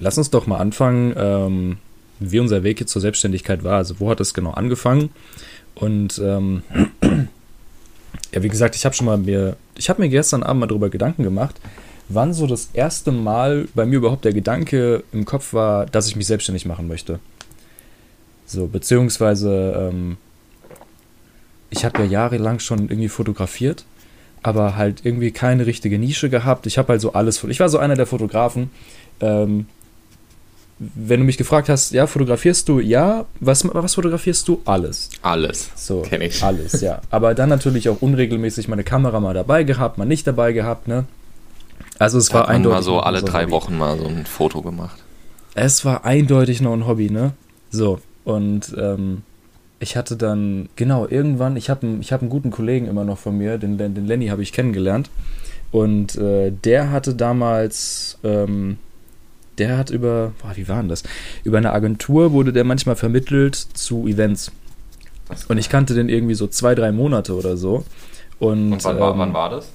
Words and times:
lass 0.00 0.18
uns 0.18 0.30
doch 0.30 0.46
mal 0.46 0.58
anfangen, 0.58 1.14
ähm, 1.16 1.76
wie 2.20 2.40
unser 2.40 2.62
Weg 2.62 2.88
zur 2.88 3.02
Selbstständigkeit 3.02 3.64
war. 3.64 3.76
Also 3.76 4.00
wo 4.00 4.10
hat 4.10 4.20
es 4.20 4.34
genau 4.34 4.50
angefangen? 4.52 5.10
Und 5.74 6.18
ähm, 6.18 6.62
ja, 8.32 8.42
wie 8.42 8.48
gesagt, 8.48 8.74
ich 8.74 8.84
habe 8.84 8.94
schon 8.94 9.06
mal 9.06 9.18
mir, 9.18 9.56
ich 9.76 9.88
habe 9.88 10.02
mir 10.02 10.08
gestern 10.08 10.42
Abend 10.42 10.60
mal 10.60 10.66
darüber 10.66 10.90
Gedanken 10.90 11.22
gemacht, 11.22 11.60
wann 12.08 12.32
so 12.32 12.46
das 12.46 12.70
erste 12.72 13.12
Mal 13.12 13.68
bei 13.74 13.86
mir 13.86 13.96
überhaupt 13.96 14.24
der 14.24 14.32
Gedanke 14.32 15.04
im 15.12 15.24
Kopf 15.24 15.52
war, 15.52 15.86
dass 15.86 16.08
ich 16.08 16.16
mich 16.16 16.26
selbstständig 16.26 16.66
machen 16.66 16.88
möchte. 16.88 17.20
So, 18.46 18.66
beziehungsweise 18.66 19.90
ähm, 19.90 20.16
ich 21.70 21.84
habe 21.84 21.98
ja 22.00 22.04
jahrelang 22.06 22.60
schon 22.60 22.88
irgendwie 22.88 23.08
fotografiert, 23.08 23.84
aber 24.42 24.76
halt 24.76 25.04
irgendwie 25.04 25.32
keine 25.32 25.66
richtige 25.66 25.98
Nische 25.98 26.30
gehabt. 26.30 26.66
Ich 26.66 26.78
habe 26.78 26.88
halt 26.88 27.00
so 27.00 27.12
alles, 27.12 27.44
ich 27.44 27.60
war 27.60 27.68
so 27.68 27.78
einer 27.78 27.94
der 27.94 28.06
Fotografen, 28.06 28.70
ähm, 29.20 29.66
wenn 30.78 31.20
du 31.20 31.26
mich 31.26 31.36
gefragt 31.38 31.68
hast, 31.68 31.92
ja, 31.92 32.06
fotografierst 32.06 32.68
du? 32.68 32.78
Ja. 32.78 33.24
Was, 33.40 33.66
was 33.72 33.94
fotografierst 33.94 34.46
du? 34.46 34.60
Alles. 34.64 35.10
Alles. 35.22 35.70
So, 35.74 36.02
kenn 36.02 36.20
ich. 36.20 36.42
Alles, 36.42 36.80
ja. 36.80 37.00
Aber 37.10 37.34
dann 37.34 37.48
natürlich 37.48 37.88
auch 37.88 38.00
unregelmäßig 38.00 38.68
meine 38.68 38.84
Kamera 38.84 39.18
mal 39.20 39.34
dabei 39.34 39.64
gehabt, 39.64 39.98
mal 39.98 40.04
nicht 40.04 40.26
dabei 40.26 40.52
gehabt, 40.52 40.86
ne? 40.86 41.04
Also 41.98 42.18
es 42.18 42.32
war 42.32 42.42
Hat 42.42 42.50
eindeutig. 42.50 42.76
mal 42.76 42.82
so 42.82 43.00
alle 43.00 43.22
drei 43.22 43.42
Hobby. 43.42 43.52
Wochen 43.52 43.76
mal 43.78 43.98
so 43.98 44.06
ein 44.06 44.24
Foto 44.24 44.62
gemacht. 44.62 45.02
Es 45.54 45.84
war 45.84 46.04
eindeutig 46.04 46.60
noch 46.60 46.72
ein 46.72 46.86
Hobby, 46.86 47.10
ne? 47.10 47.32
So. 47.70 47.98
Und 48.24 48.74
ähm, 48.78 49.22
ich 49.80 49.96
hatte 49.96 50.16
dann, 50.16 50.68
genau, 50.76 51.06
irgendwann, 51.08 51.56
ich 51.56 51.70
habe 51.70 51.86
ich 52.00 52.12
hab 52.12 52.20
einen 52.20 52.30
guten 52.30 52.50
Kollegen 52.50 52.86
immer 52.86 53.04
noch 53.04 53.18
von 53.18 53.36
mir, 53.36 53.58
den, 53.58 53.78
den 53.78 54.06
Lenny 54.06 54.28
habe 54.28 54.42
ich 54.42 54.52
kennengelernt. 54.52 55.10
Und 55.70 56.16
äh, 56.16 56.50
der 56.50 56.90
hatte 56.90 57.14
damals, 57.14 58.18
ähm, 58.22 58.78
der 59.58 59.78
hat 59.78 59.90
über, 59.90 60.32
boah, 60.42 60.52
wie 60.56 60.68
war 60.68 60.78
denn 60.78 60.88
das? 60.88 61.02
Über 61.44 61.58
eine 61.58 61.72
Agentur 61.72 62.32
wurde 62.32 62.52
der 62.52 62.64
manchmal 62.64 62.96
vermittelt 62.96 63.54
zu 63.54 64.06
Events. 64.06 64.52
Und 65.48 65.58
ich 65.58 65.68
kannte 65.68 65.94
den 65.94 66.08
irgendwie 66.08 66.34
so 66.34 66.46
zwei, 66.46 66.74
drei 66.74 66.92
Monate 66.92 67.34
oder 67.34 67.56
so. 67.56 67.84
Und, 68.38 68.72
Und 68.72 68.84
wann, 68.84 68.98
war, 68.98 69.12
ähm, 69.12 69.18
wann 69.18 69.32
war 69.34 69.50
das? 69.50 69.68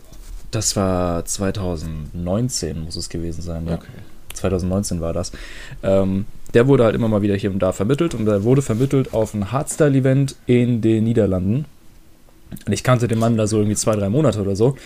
Das 0.51 0.75
war 0.75 1.25
2019, 1.25 2.83
muss 2.85 2.95
es 2.95 3.09
gewesen 3.09 3.41
sein, 3.41 3.67
ja. 3.67 3.75
Okay. 3.75 3.87
2019 4.33 4.99
war 5.01 5.13
das. 5.13 5.31
Ähm, 5.83 6.25
der 6.53 6.67
wurde 6.67 6.83
halt 6.83 6.95
immer 6.95 7.07
mal 7.07 7.21
wieder 7.21 7.35
hier 7.35 7.51
und 7.51 7.59
da 7.59 7.71
vermittelt 7.71 8.13
und 8.13 8.25
der 8.25 8.43
wurde 8.43 8.61
vermittelt 8.61 9.13
auf 9.13 9.33
ein 9.33 9.51
Hardstyle-Event 9.51 10.35
in 10.45 10.81
den 10.81 11.03
Niederlanden. 11.03 11.65
Und 12.65 12.73
ich 12.73 12.83
kannte 12.83 13.07
den 13.07 13.19
Mann 13.19 13.37
da 13.37 13.47
so 13.47 13.57
irgendwie 13.57 13.75
zwei, 13.75 13.95
drei 13.95 14.09
Monate 14.09 14.41
oder 14.41 14.55
so. 14.55 14.77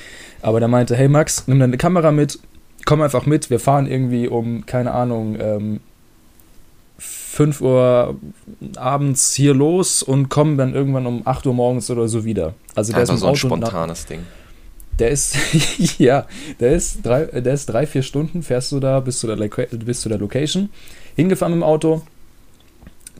Aber 0.41 0.59
der 0.59 0.69
meinte, 0.69 0.95
hey 0.95 1.09
Max, 1.09 1.47
nimm 1.47 1.59
deine 1.59 1.77
Kamera 1.77 2.11
mit, 2.11 2.39
komm 2.87 3.01
einfach 3.01 3.25
mit, 3.25 3.49
wir 3.49 3.59
fahren 3.59 3.85
irgendwie 3.85 4.29
um, 4.29 4.65
keine 4.65 4.93
Ahnung, 4.93 5.37
ähm, 5.39 5.79
5 6.97 7.61
Uhr 7.61 8.15
abends 8.77 9.35
hier 9.35 9.53
los 9.53 10.01
und 10.01 10.29
kommen 10.29 10.57
dann 10.57 10.73
irgendwann 10.73 11.05
um 11.05 11.21
8 11.25 11.45
Uhr 11.45 11.53
morgens 11.53 11.91
oder 11.91 12.07
so 12.07 12.23
wieder. 12.23 12.55
Also 12.75 12.93
der 12.93 13.03
ist 13.03 13.09
so 13.09 13.15
ein 13.15 13.23
Auto 13.23 13.35
spontanes 13.35 14.05
Ding. 14.05 14.21
Der 14.99 15.11
ist, 15.11 15.35
ja, 15.99 16.25
der 16.61 16.71
ist, 16.71 17.05
drei, 17.05 17.25
der 17.25 17.53
ist 17.53 17.67
drei, 17.67 17.85
vier 17.85 18.03
Stunden, 18.03 18.41
fährst 18.41 18.71
du 18.71 18.79
da 18.79 19.01
bis 19.01 19.19
zu 19.19 19.27
der, 19.27 19.35
bis 19.35 20.01
zu 20.01 20.07
der 20.09 20.17
Location, 20.17 20.69
hingefahren 21.17 21.53
mit 21.53 21.61
dem 21.61 21.67
Auto, 21.67 22.03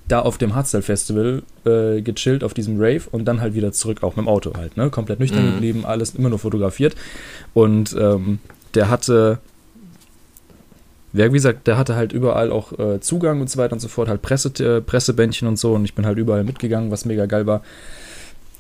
da 0.08 0.22
auf 0.22 0.38
dem 0.38 0.56
Hardstyle 0.56 0.82
Festival 0.82 1.44
äh, 1.66 2.02
gechillt 2.02 2.46
auf 2.46 2.54
diesem 2.54 2.78
Rave 2.80 3.04
und 3.12 3.26
dann 3.26 3.42
halt 3.42 3.54
wieder 3.54 3.74
zurück, 3.74 4.02
auch 4.02 4.16
mit 4.16 4.26
dem 4.26 4.30
Auto 4.30 4.54
halt, 4.56 4.78
ne? 4.78 4.90
Komplett 4.90 5.20
nüchtern 5.20 5.46
mhm. 5.46 5.52
geblieben, 5.56 5.86
alles 5.86 6.16
immer 6.16 6.30
nur 6.30 6.40
fotografiert. 6.40 6.96
Und 7.54 7.94
ähm, 8.00 8.40
der 8.74 8.90
hatte 8.90 9.40
wie 11.26 11.38
gesagt, 11.38 11.68
der 11.68 11.78
hatte 11.78 11.96
halt 11.96 12.14
überall 12.14 12.52
auch 12.52 12.78
äh, 12.78 13.00
Zugang 13.00 13.42
und 13.42 13.50
so 13.50 13.58
weiter 13.58 13.74
und 13.74 13.80
so 13.80 13.88
fort, 13.88 14.10
halt 14.10 14.22
Presse, 14.22 14.50
äh, 14.64 14.82
Pressebändchen 14.82 15.48
und 15.48 15.58
so 15.58 15.74
und 15.74 15.86
ich 15.86 15.96
bin 15.96 16.06
halt 16.06 16.18
überall 16.18 16.44
mitgegangen, 16.44 16.92
was 16.92 17.06
mega 17.06 17.26
geil 17.26 17.46
war. 17.46 17.62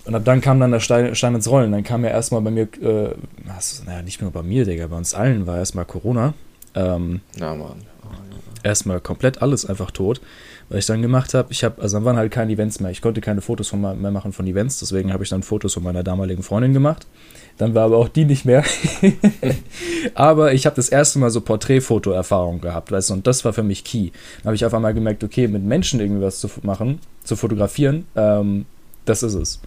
Und 0.06 0.16
ab 0.16 0.24
dann 0.24 0.40
kam 0.40 0.60
dann 0.60 0.72
der 0.72 0.80
Stein, 0.80 1.14
Stein 1.16 1.36
ins 1.36 1.50
Rollen. 1.50 1.74
Dann 1.74 1.84
kam 1.84 2.06
ja 2.06 2.12
erstmal 2.12 2.40
bei 2.42 2.50
mir, 2.50 2.64
äh, 2.82 3.14
was, 3.46 3.84
naja, 3.86 4.02
nicht 4.02 4.22
nur 4.22 4.32
bei 4.32 4.42
mir, 4.42 4.64
Digga, 4.64 4.88
bei 4.88 4.96
uns 4.96 5.14
allen 5.14 5.46
war 5.46 5.58
erstmal 5.58 5.84
Corona. 5.84 6.34
Ähm, 6.76 7.20
ja, 7.38 7.54
Mann. 7.54 7.82
Erstmal 8.68 9.00
komplett 9.00 9.42
alles 9.42 9.66
einfach 9.66 9.92
tot. 9.92 10.20
Was 10.68 10.80
ich 10.80 10.86
dann 10.88 11.02
gemacht 11.02 11.34
habe, 11.34 11.54
ich 11.54 11.64
habe, 11.64 11.82
also 11.82 11.96
dann 11.96 12.04
waren 12.04 12.18
halt 12.18 12.34
keine 12.34 12.52
Events 12.52 12.82
mehr. 12.82 12.92
Ich 12.92 13.02
konnte 13.02 13.22
keine 13.22 13.40
Fotos 13.40 13.70
von, 13.70 13.80
mehr 13.80 14.12
machen 14.12 14.34
von 14.34 14.46
Events, 14.46 14.80
deswegen 14.80 15.14
habe 15.14 15.24
ich 15.24 15.30
dann 15.30 15.42
Fotos 15.42 15.76
von 15.76 15.84
meiner 15.84 16.04
damaligen 16.04 16.44
Freundin 16.44 16.74
gemacht. 16.74 17.08
Dann 17.58 17.76
war 17.76 17.86
aber 17.86 17.96
auch 17.96 18.10
die 18.10 18.26
nicht 18.26 18.44
mehr. 18.44 18.66
aber 20.16 20.54
ich 20.54 20.66
habe 20.66 20.76
das 20.76 20.90
erste 20.90 21.18
Mal 21.18 21.30
so 21.30 21.40
Porträtfoto-Erfahrung 21.40 22.60
gehabt, 22.60 22.92
weißt 22.92 23.10
du, 23.10 23.14
und 23.14 23.26
das 23.26 23.46
war 23.46 23.54
für 23.54 23.64
mich 23.64 23.86
key. 23.86 24.10
Dann 24.40 24.48
habe 24.48 24.56
ich 24.58 24.66
auf 24.66 24.74
einmal 24.74 24.94
gemerkt, 24.94 25.24
okay, 25.24 25.48
mit 25.48 25.64
Menschen 25.64 26.02
irgendwie 26.02 26.22
was 26.22 26.42
zu 26.42 26.50
machen, 26.64 27.00
zu 27.24 27.38
fotografieren, 27.38 28.06
ähm, 28.18 28.66
das 29.06 29.24
ist 29.24 29.36
es. 29.36 29.62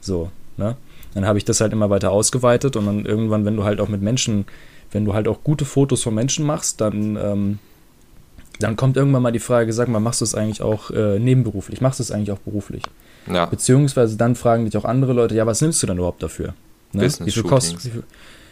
So, 0.00 0.30
ne? 0.56 0.76
Dann 1.14 1.26
habe 1.26 1.38
ich 1.38 1.44
das 1.44 1.60
halt 1.60 1.72
immer 1.72 1.90
weiter 1.90 2.12
ausgeweitet 2.12 2.76
und 2.76 2.86
dann 2.86 3.04
irgendwann, 3.04 3.44
wenn 3.44 3.56
du 3.56 3.64
halt 3.64 3.80
auch 3.80 3.88
mit 3.88 4.00
Menschen, 4.00 4.46
wenn 4.92 5.04
du 5.04 5.14
halt 5.14 5.26
auch 5.26 5.42
gute 5.42 5.64
Fotos 5.64 6.04
von 6.04 6.14
Menschen 6.14 6.46
machst, 6.46 6.80
dann, 6.80 7.16
ähm, 7.16 7.58
dann 8.58 8.76
kommt 8.76 8.96
irgendwann 8.96 9.22
mal 9.22 9.32
die 9.32 9.40
Frage, 9.40 9.72
sag 9.72 9.88
mal, 9.88 10.00
machst 10.00 10.20
du 10.20 10.24
es 10.24 10.34
eigentlich 10.34 10.62
auch 10.62 10.90
äh, 10.90 11.18
nebenberuflich? 11.18 11.80
Machst 11.80 11.98
du 11.98 12.02
es 12.02 12.10
eigentlich 12.10 12.30
auch 12.30 12.38
beruflich? 12.38 12.82
Ja. 13.32 13.46
Beziehungsweise 13.46 14.16
dann 14.16 14.36
fragen 14.36 14.64
dich 14.64 14.76
auch 14.76 14.84
andere 14.84 15.12
Leute, 15.12 15.34
ja, 15.34 15.46
was 15.46 15.60
nimmst 15.60 15.82
du 15.82 15.86
denn 15.86 15.96
überhaupt 15.96 16.22
dafür? 16.22 16.54
Ne? 16.92 17.08
Wie 17.20 17.30
viel 17.30 17.42
kostet? 17.42 17.84
Wie 17.84 17.90
viel, 17.90 18.02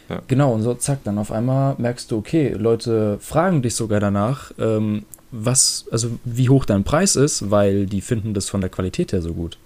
ja. 0.08 0.20
Genau, 0.26 0.52
und 0.52 0.62
so 0.62 0.74
zack, 0.74 1.04
dann 1.04 1.18
auf 1.18 1.30
einmal 1.30 1.76
merkst 1.78 2.10
du, 2.10 2.18
okay, 2.18 2.54
Leute 2.58 3.18
fragen 3.20 3.62
dich 3.62 3.74
sogar 3.74 4.00
danach, 4.00 4.52
ähm, 4.58 5.04
was, 5.30 5.86
also 5.90 6.10
wie 6.24 6.48
hoch 6.48 6.64
dein 6.64 6.84
Preis 6.84 7.16
ist, 7.16 7.50
weil 7.50 7.86
die 7.86 8.00
finden 8.00 8.34
das 8.34 8.48
von 8.48 8.60
der 8.60 8.70
Qualität 8.70 9.12
her 9.12 9.22
so 9.22 9.32
gut. 9.32 9.58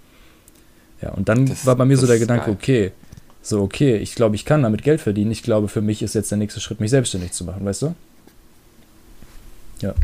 Ja, 1.03 1.11
und 1.11 1.29
dann 1.29 1.47
das, 1.47 1.67
war 1.67 1.77
bei 1.77 1.85
mir 1.85 1.97
so 1.97 2.07
der 2.07 2.19
Gedanke, 2.19 2.47
geil. 2.47 2.55
okay, 2.55 2.93
so, 3.43 3.63
okay, 3.63 3.97
ich 3.97 4.15
glaube, 4.15 4.35
ich 4.35 4.45
kann 4.45 4.63
damit 4.63 4.83
Geld 4.83 5.01
verdienen. 5.01 5.31
Ich 5.31 5.43
glaube, 5.43 5.69
für 5.69 5.81
mich 5.81 6.03
ist 6.03 6.15
jetzt 6.15 6.31
der 6.31 6.39
nächste 6.39 6.61
Schritt, 6.61 6.81
mich 6.81 6.91
selbstständig 6.91 7.33
zu 7.33 7.45
machen, 7.45 7.65
weißt 7.65 7.83
du? 7.83 7.95
Ja. 9.81 9.95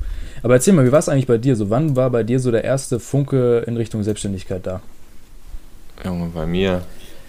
Aber 0.43 0.55
erzähl 0.55 0.75
mal, 0.75 0.85
wie 0.85 0.93
war 0.93 0.99
es 0.99 1.09
eigentlich 1.09 1.27
bei 1.27 1.39
dir? 1.39 1.57
So, 1.57 1.71
wann 1.71 1.97
war 1.97 2.11
bei 2.11 2.23
dir 2.23 2.41
so 2.41 2.51
der 2.51 2.65
erste 2.65 3.01
Funke 3.01 3.61
in 3.67 3.77
Richtung 3.77 4.03
Selbstständigkeit 4.03 4.67
da? 4.67 4.81
Junge, 6.05 6.31
bei 6.35 6.47
mir, 6.47 6.83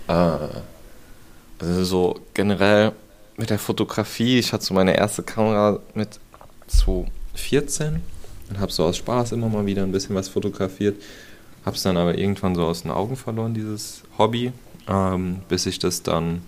äh, 0.08 0.12
also 1.60 1.84
so 1.84 2.20
generell 2.34 2.92
mit 3.38 3.50
der 3.50 3.60
Fotografie, 3.60 4.40
ich 4.40 4.54
hatte 4.54 4.66
so 4.66 4.74
meine 4.74 4.98
erste 4.98 5.24
Kamera 5.24 5.80
mit 5.94 6.20
2014 6.68 8.02
und 8.50 8.60
habe 8.60 8.72
so 8.72 8.86
aus 8.86 8.98
Spaß 8.98 9.32
immer 9.32 9.50
mal 9.50 9.66
wieder 9.66 9.84
ein 9.84 9.92
bisschen 9.92 10.16
was 10.16 10.30
fotografiert. 10.30 11.02
Habe 11.66 11.76
es 11.76 11.84
dann 11.84 11.98
aber 11.98 12.18
irgendwann 12.18 12.56
so 12.56 12.64
aus 12.66 12.82
den 12.82 12.92
Augen 12.92 13.16
verloren, 13.16 13.54
dieses 13.54 14.04
Hobby, 14.18 14.52
ähm, 14.88 15.40
bis 15.48 15.66
ich 15.66 15.80
das 15.80 16.04
dann 16.04 16.42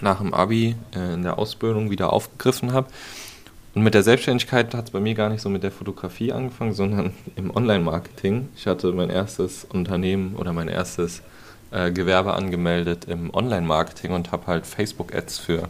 nach 0.00 0.20
dem 0.20 0.32
Abi 0.32 0.76
äh, 0.94 1.14
in 1.14 1.22
der 1.24 1.38
Ausbildung 1.38 1.90
wieder 1.90 2.12
aufgegriffen 2.12 2.72
habe. 2.72 2.88
Und 3.78 3.84
mit 3.84 3.94
der 3.94 4.02
Selbstständigkeit 4.02 4.74
hat 4.74 4.86
es 4.86 4.90
bei 4.90 4.98
mir 4.98 5.14
gar 5.14 5.28
nicht 5.28 5.40
so 5.40 5.48
mit 5.48 5.62
der 5.62 5.70
Fotografie 5.70 6.32
angefangen, 6.32 6.74
sondern 6.74 7.14
im 7.36 7.54
Online-Marketing. 7.54 8.48
Ich 8.56 8.66
hatte 8.66 8.90
mein 8.90 9.08
erstes 9.08 9.62
Unternehmen 9.62 10.34
oder 10.34 10.52
mein 10.52 10.66
erstes 10.66 11.22
äh, 11.70 11.92
Gewerbe 11.92 12.34
angemeldet 12.34 13.04
im 13.04 13.32
Online-Marketing 13.32 14.10
und 14.10 14.32
habe 14.32 14.48
halt 14.48 14.66
Facebook-Ads 14.66 15.38
für 15.38 15.68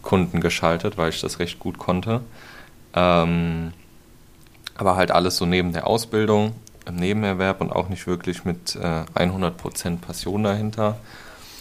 Kunden 0.00 0.40
geschaltet, 0.40 0.96
weil 0.96 1.10
ich 1.10 1.20
das 1.20 1.38
recht 1.38 1.58
gut 1.58 1.76
konnte. 1.76 2.22
Ähm, 2.94 3.74
aber 4.74 4.96
halt 4.96 5.10
alles 5.10 5.36
so 5.36 5.44
neben 5.44 5.74
der 5.74 5.86
Ausbildung, 5.86 6.54
im 6.86 6.96
Nebenerwerb 6.96 7.60
und 7.60 7.70
auch 7.70 7.90
nicht 7.90 8.06
wirklich 8.06 8.46
mit 8.46 8.76
äh, 8.76 9.04
100% 9.14 9.98
Passion 9.98 10.42
dahinter. 10.42 10.96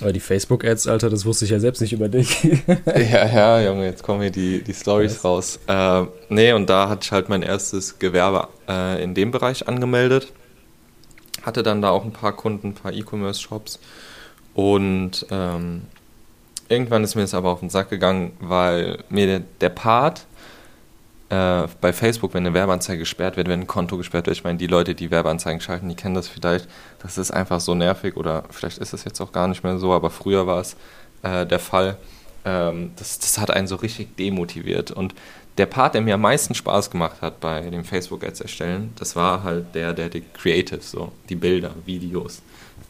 Aber 0.01 0.11
die 0.11 0.19
Facebook-Ads, 0.19 0.87
Alter, 0.87 1.09
das 1.09 1.25
wusste 1.25 1.45
ich 1.45 1.51
ja 1.51 1.59
selbst 1.59 1.79
nicht 1.81 1.93
über 1.93 2.09
dich. 2.09 2.43
ja, 2.85 3.27
ja, 3.27 3.61
Junge, 3.61 3.85
jetzt 3.85 4.03
kommen 4.03 4.21
hier 4.21 4.31
die, 4.31 4.61
die 4.61 4.73
Stories 4.73 5.23
raus. 5.23 5.59
Äh, 5.67 6.03
nee, 6.29 6.51
und 6.51 6.69
da 6.69 6.89
hatte 6.89 7.01
ich 7.03 7.11
halt 7.11 7.29
mein 7.29 7.41
erstes 7.41 7.97
Gewerbe 7.99 8.49
äh, 8.67 9.01
in 9.01 9.13
dem 9.13 9.31
Bereich 9.31 9.67
angemeldet 9.67 10.33
hatte 11.45 11.63
dann 11.63 11.81
da 11.81 11.91
auch 11.91 12.03
ein 12.03 12.11
paar 12.11 12.33
Kunden, 12.35 12.69
ein 12.69 12.73
paar 12.73 12.91
E-Commerce-Shops 12.91 13.79
und 14.53 15.25
ähm, 15.29 15.83
irgendwann 16.69 17.03
ist 17.03 17.15
mir 17.15 17.21
das 17.21 17.33
aber 17.33 17.51
auf 17.51 17.59
den 17.59 17.69
Sack 17.69 17.89
gegangen, 17.89 18.33
weil 18.39 19.03
mir 19.09 19.27
der, 19.27 19.41
der 19.61 19.69
Part 19.69 20.25
äh, 21.29 21.67
bei 21.81 21.93
Facebook, 21.93 22.33
wenn 22.33 22.45
eine 22.45 22.53
Werbeanzeige 22.53 22.99
gesperrt 22.99 23.37
wird, 23.37 23.47
wenn 23.47 23.61
ein 23.61 23.67
Konto 23.67 23.97
gesperrt 23.97 24.27
wird, 24.27 24.37
ich 24.37 24.43
meine, 24.43 24.57
die 24.57 24.67
Leute, 24.67 24.95
die 24.95 25.11
Werbeanzeigen 25.11 25.61
schalten, 25.61 25.89
die 25.89 25.95
kennen 25.95 26.15
das 26.15 26.27
vielleicht, 26.27 26.67
das 26.99 27.17
ist 27.17 27.31
einfach 27.31 27.59
so 27.59 27.73
nervig 27.73 28.15
oder 28.15 28.43
vielleicht 28.49 28.77
ist 28.77 28.93
es 28.93 29.03
jetzt 29.05 29.19
auch 29.21 29.31
gar 29.31 29.47
nicht 29.47 29.63
mehr 29.63 29.77
so, 29.77 29.93
aber 29.93 30.09
früher 30.09 30.45
war 30.45 30.61
es 30.61 30.75
äh, 31.23 31.45
der 31.45 31.59
Fall. 31.59 31.97
Ähm, 32.45 32.91
das, 32.95 33.17
das 33.19 33.39
hat 33.39 33.49
einen 33.49 33.67
so 33.67 33.75
richtig 33.75 34.15
demotiviert 34.17 34.91
und 34.91 35.15
der 35.57 35.65
Part, 35.65 35.93
der 35.93 36.01
mir 36.01 36.15
am 36.15 36.21
meisten 36.21 36.53
Spaß 36.53 36.91
gemacht 36.91 37.21
hat 37.21 37.39
bei 37.39 37.61
dem 37.61 37.85
Facebook-Ads 37.85 38.41
erstellen, 38.41 38.91
das 38.97 39.15
war 39.15 39.43
halt 39.43 39.73
der, 39.73 39.93
der 39.93 40.09
die 40.09 40.21
Creative, 40.33 40.81
so 40.81 41.11
die 41.29 41.35
Bilder, 41.35 41.71
Videos. 41.85 42.41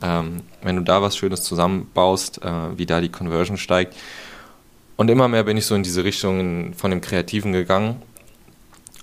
Ähm, 0.02 0.42
wenn 0.64 0.76
du 0.76 0.82
da 0.82 1.02
was 1.02 1.16
Schönes 1.16 1.44
zusammenbaust, 1.44 2.44
äh, 2.44 2.78
wie 2.78 2.86
da 2.86 3.02
die 3.02 3.10
Conversion 3.10 3.58
steigt. 3.58 3.96
Und 4.98 5.10
immer 5.10 5.28
mehr 5.28 5.44
bin 5.44 5.58
ich 5.58 5.66
so 5.66 5.76
in 5.76 5.84
diese 5.84 6.04
Richtung 6.04 6.74
von 6.74 6.90
dem 6.90 7.02
Kreativen 7.02 7.54
gegangen. 7.54 8.02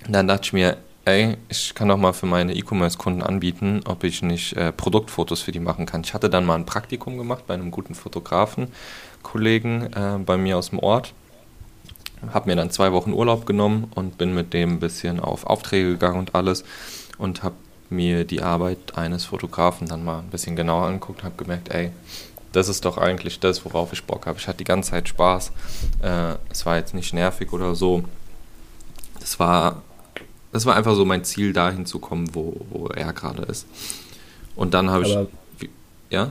Dann 0.07 0.27
dachte 0.27 0.45
ich 0.45 0.53
mir, 0.53 0.77
ey, 1.05 1.37
ich 1.49 1.73
kann 1.75 1.89
doch 1.89 1.97
mal 1.97 2.13
für 2.13 2.25
meine 2.25 2.53
E-Commerce-Kunden 2.53 3.23
anbieten, 3.23 3.81
ob 3.85 4.03
ich 4.03 4.21
nicht 4.21 4.53
äh, 4.53 4.71
Produktfotos 4.71 5.41
für 5.41 5.51
die 5.51 5.59
machen 5.59 5.85
kann. 5.85 6.01
Ich 6.01 6.13
hatte 6.13 6.29
dann 6.29 6.45
mal 6.45 6.55
ein 6.55 6.65
Praktikum 6.65 7.17
gemacht 7.17 7.45
bei 7.47 7.53
einem 7.53 7.71
guten 7.71 7.95
Fotografen, 7.95 8.67
Kollegen 9.21 9.91
äh, 9.93 10.19
bei 10.25 10.37
mir 10.37 10.57
aus 10.57 10.69
dem 10.69 10.79
Ort. 10.79 11.13
Habe 12.33 12.49
mir 12.49 12.55
dann 12.55 12.71
zwei 12.71 12.93
Wochen 12.93 13.11
Urlaub 13.11 13.45
genommen 13.45 13.91
und 13.95 14.17
bin 14.17 14.33
mit 14.33 14.53
dem 14.53 14.73
ein 14.73 14.79
bisschen 14.79 15.19
auf 15.19 15.45
Aufträge 15.45 15.89
gegangen 15.89 16.19
und 16.19 16.35
alles 16.35 16.63
und 17.17 17.43
habe 17.43 17.55
mir 17.89 18.23
die 18.23 18.41
Arbeit 18.41 18.97
eines 18.97 19.25
Fotografen 19.25 19.87
dann 19.87 20.05
mal 20.05 20.19
ein 20.19 20.29
bisschen 20.29 20.55
genauer 20.55 20.87
angeguckt 20.87 21.19
und 21.19 21.25
habe 21.25 21.35
gemerkt, 21.35 21.69
ey, 21.73 21.91
das 22.53 22.69
ist 22.69 22.85
doch 22.85 22.97
eigentlich 22.97 23.39
das, 23.39 23.65
worauf 23.65 23.91
ich 23.91 24.03
Bock 24.05 24.25
habe. 24.25 24.39
Ich 24.39 24.47
hatte 24.47 24.59
die 24.59 24.63
ganze 24.63 24.91
Zeit 24.91 25.09
Spaß. 25.09 25.51
Äh, 26.01 26.35
es 26.49 26.65
war 26.65 26.77
jetzt 26.77 26.93
nicht 26.93 27.13
nervig 27.13 27.51
oder 27.51 27.75
so. 27.75 28.03
Das 29.19 29.39
war 29.39 29.81
das 30.53 30.65
war 30.67 30.75
einfach 30.75 30.95
so 30.95 31.03
mein 31.03 31.23
Ziel, 31.23 31.51
dahin 31.51 31.85
zu 31.85 31.99
kommen, 31.99 32.33
wo, 32.33 32.55
wo 32.69 32.87
er 32.87 33.11
gerade 33.11 33.41
ist. 33.43 33.65
Und 34.55 34.73
dann 34.73 34.89
habe 34.91 35.03
ich. 35.03 35.17
Wie, 35.59 35.69
ja? 36.11 36.29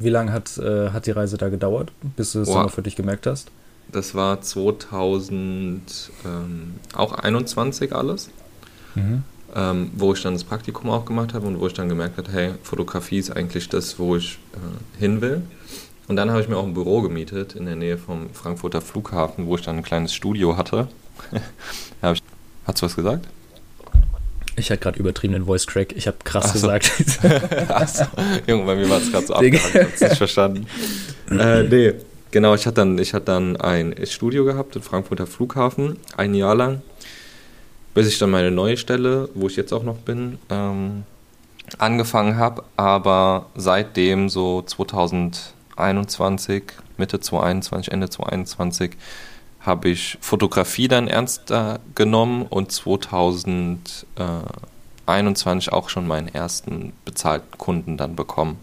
Wie 0.00 0.10
lange 0.10 0.32
hat, 0.32 0.58
äh, 0.58 0.90
hat 0.90 1.06
die 1.06 1.12
Reise 1.12 1.38
da 1.38 1.48
gedauert, 1.48 1.92
bis 2.16 2.32
du 2.32 2.40
es 2.40 2.48
oh, 2.48 2.68
für 2.68 2.82
dich 2.82 2.96
gemerkt 2.96 3.26
hast? 3.26 3.52
Das 3.92 4.16
war 4.16 4.40
2000, 4.40 6.10
ähm, 6.24 6.74
auch 6.94 7.12
21 7.12 7.94
alles. 7.94 8.30
Mhm. 8.96 9.22
Ähm, 9.54 9.90
wo 9.94 10.14
ich 10.14 10.22
dann 10.22 10.32
das 10.32 10.44
Praktikum 10.44 10.90
auch 10.90 11.04
gemacht 11.04 11.34
habe 11.34 11.46
und 11.46 11.60
wo 11.60 11.66
ich 11.66 11.74
dann 11.74 11.88
gemerkt 11.88 12.16
habe, 12.16 12.32
hey, 12.32 12.54
Fotografie 12.62 13.18
ist 13.18 13.30
eigentlich 13.30 13.68
das, 13.68 13.98
wo 13.98 14.16
ich 14.16 14.38
äh, 14.54 14.98
hin 14.98 15.20
will. 15.20 15.42
Und 16.08 16.16
dann 16.16 16.30
habe 16.30 16.40
ich 16.40 16.48
mir 16.48 16.56
auch 16.56 16.64
ein 16.64 16.74
Büro 16.74 17.02
gemietet 17.02 17.54
in 17.54 17.66
der 17.66 17.76
Nähe 17.76 17.98
vom 17.98 18.30
Frankfurter 18.30 18.80
Flughafen, 18.80 19.46
wo 19.46 19.54
ich 19.54 19.62
dann 19.62 19.76
ein 19.76 19.82
kleines 19.82 20.14
Studio 20.14 20.56
hatte. 20.56 20.88
Hast 22.02 22.22
du 22.80 22.86
was 22.86 22.96
gesagt? 22.96 23.28
Ich 24.56 24.70
hatte 24.70 24.80
gerade 24.80 24.98
übertriebenen 24.98 25.46
Voice 25.46 25.66
Crack. 25.66 25.94
Ich 25.96 26.06
habe 26.06 26.18
krass 26.24 26.48
so. 26.48 26.52
gesagt. 26.52 26.92
Achso. 27.68 28.04
Junge, 28.46 28.64
bei 28.64 28.76
mir 28.76 28.88
war 28.88 28.98
es 28.98 29.10
gerade 29.10 29.26
so 29.26 29.34
abgehakt. 29.34 29.74
Ich 29.74 29.80
habe 29.80 29.90
es 29.94 30.00
nicht 30.00 30.16
verstanden. 30.16 30.66
äh, 31.30 31.62
nee, 31.62 31.94
genau. 32.30 32.54
Ich 32.54 32.66
hatte, 32.66 32.76
dann, 32.76 32.98
ich 32.98 33.14
hatte 33.14 33.26
dann 33.26 33.56
ein 33.56 33.94
Studio 34.06 34.44
gehabt 34.44 34.76
im 34.76 34.82
Frankfurter 34.82 35.26
Flughafen, 35.26 35.96
ein 36.16 36.34
Jahr 36.34 36.54
lang, 36.54 36.82
bis 37.94 38.08
ich 38.08 38.18
dann 38.18 38.30
meine 38.30 38.50
neue 38.50 38.76
Stelle, 38.76 39.30
wo 39.34 39.46
ich 39.46 39.56
jetzt 39.56 39.72
auch 39.72 39.84
noch 39.84 39.98
bin, 39.98 40.38
ähm, 40.50 41.04
angefangen 41.78 42.36
habe. 42.36 42.64
Aber 42.76 43.46
seitdem 43.54 44.28
so 44.28 44.62
2021, 44.62 46.64
Mitte 46.98 47.20
2021, 47.20 47.90
Ende 47.90 48.10
2021, 48.10 48.90
habe 49.64 49.88
ich 49.88 50.18
Fotografie 50.20 50.88
dann 50.88 51.08
ernster 51.08 51.80
genommen 51.94 52.44
und 52.48 52.72
2021 52.72 55.72
auch 55.72 55.88
schon 55.88 56.06
meinen 56.06 56.28
ersten 56.28 56.92
bezahlten 57.04 57.58
Kunden 57.58 57.96
dann 57.96 58.14
bekommen. 58.16 58.58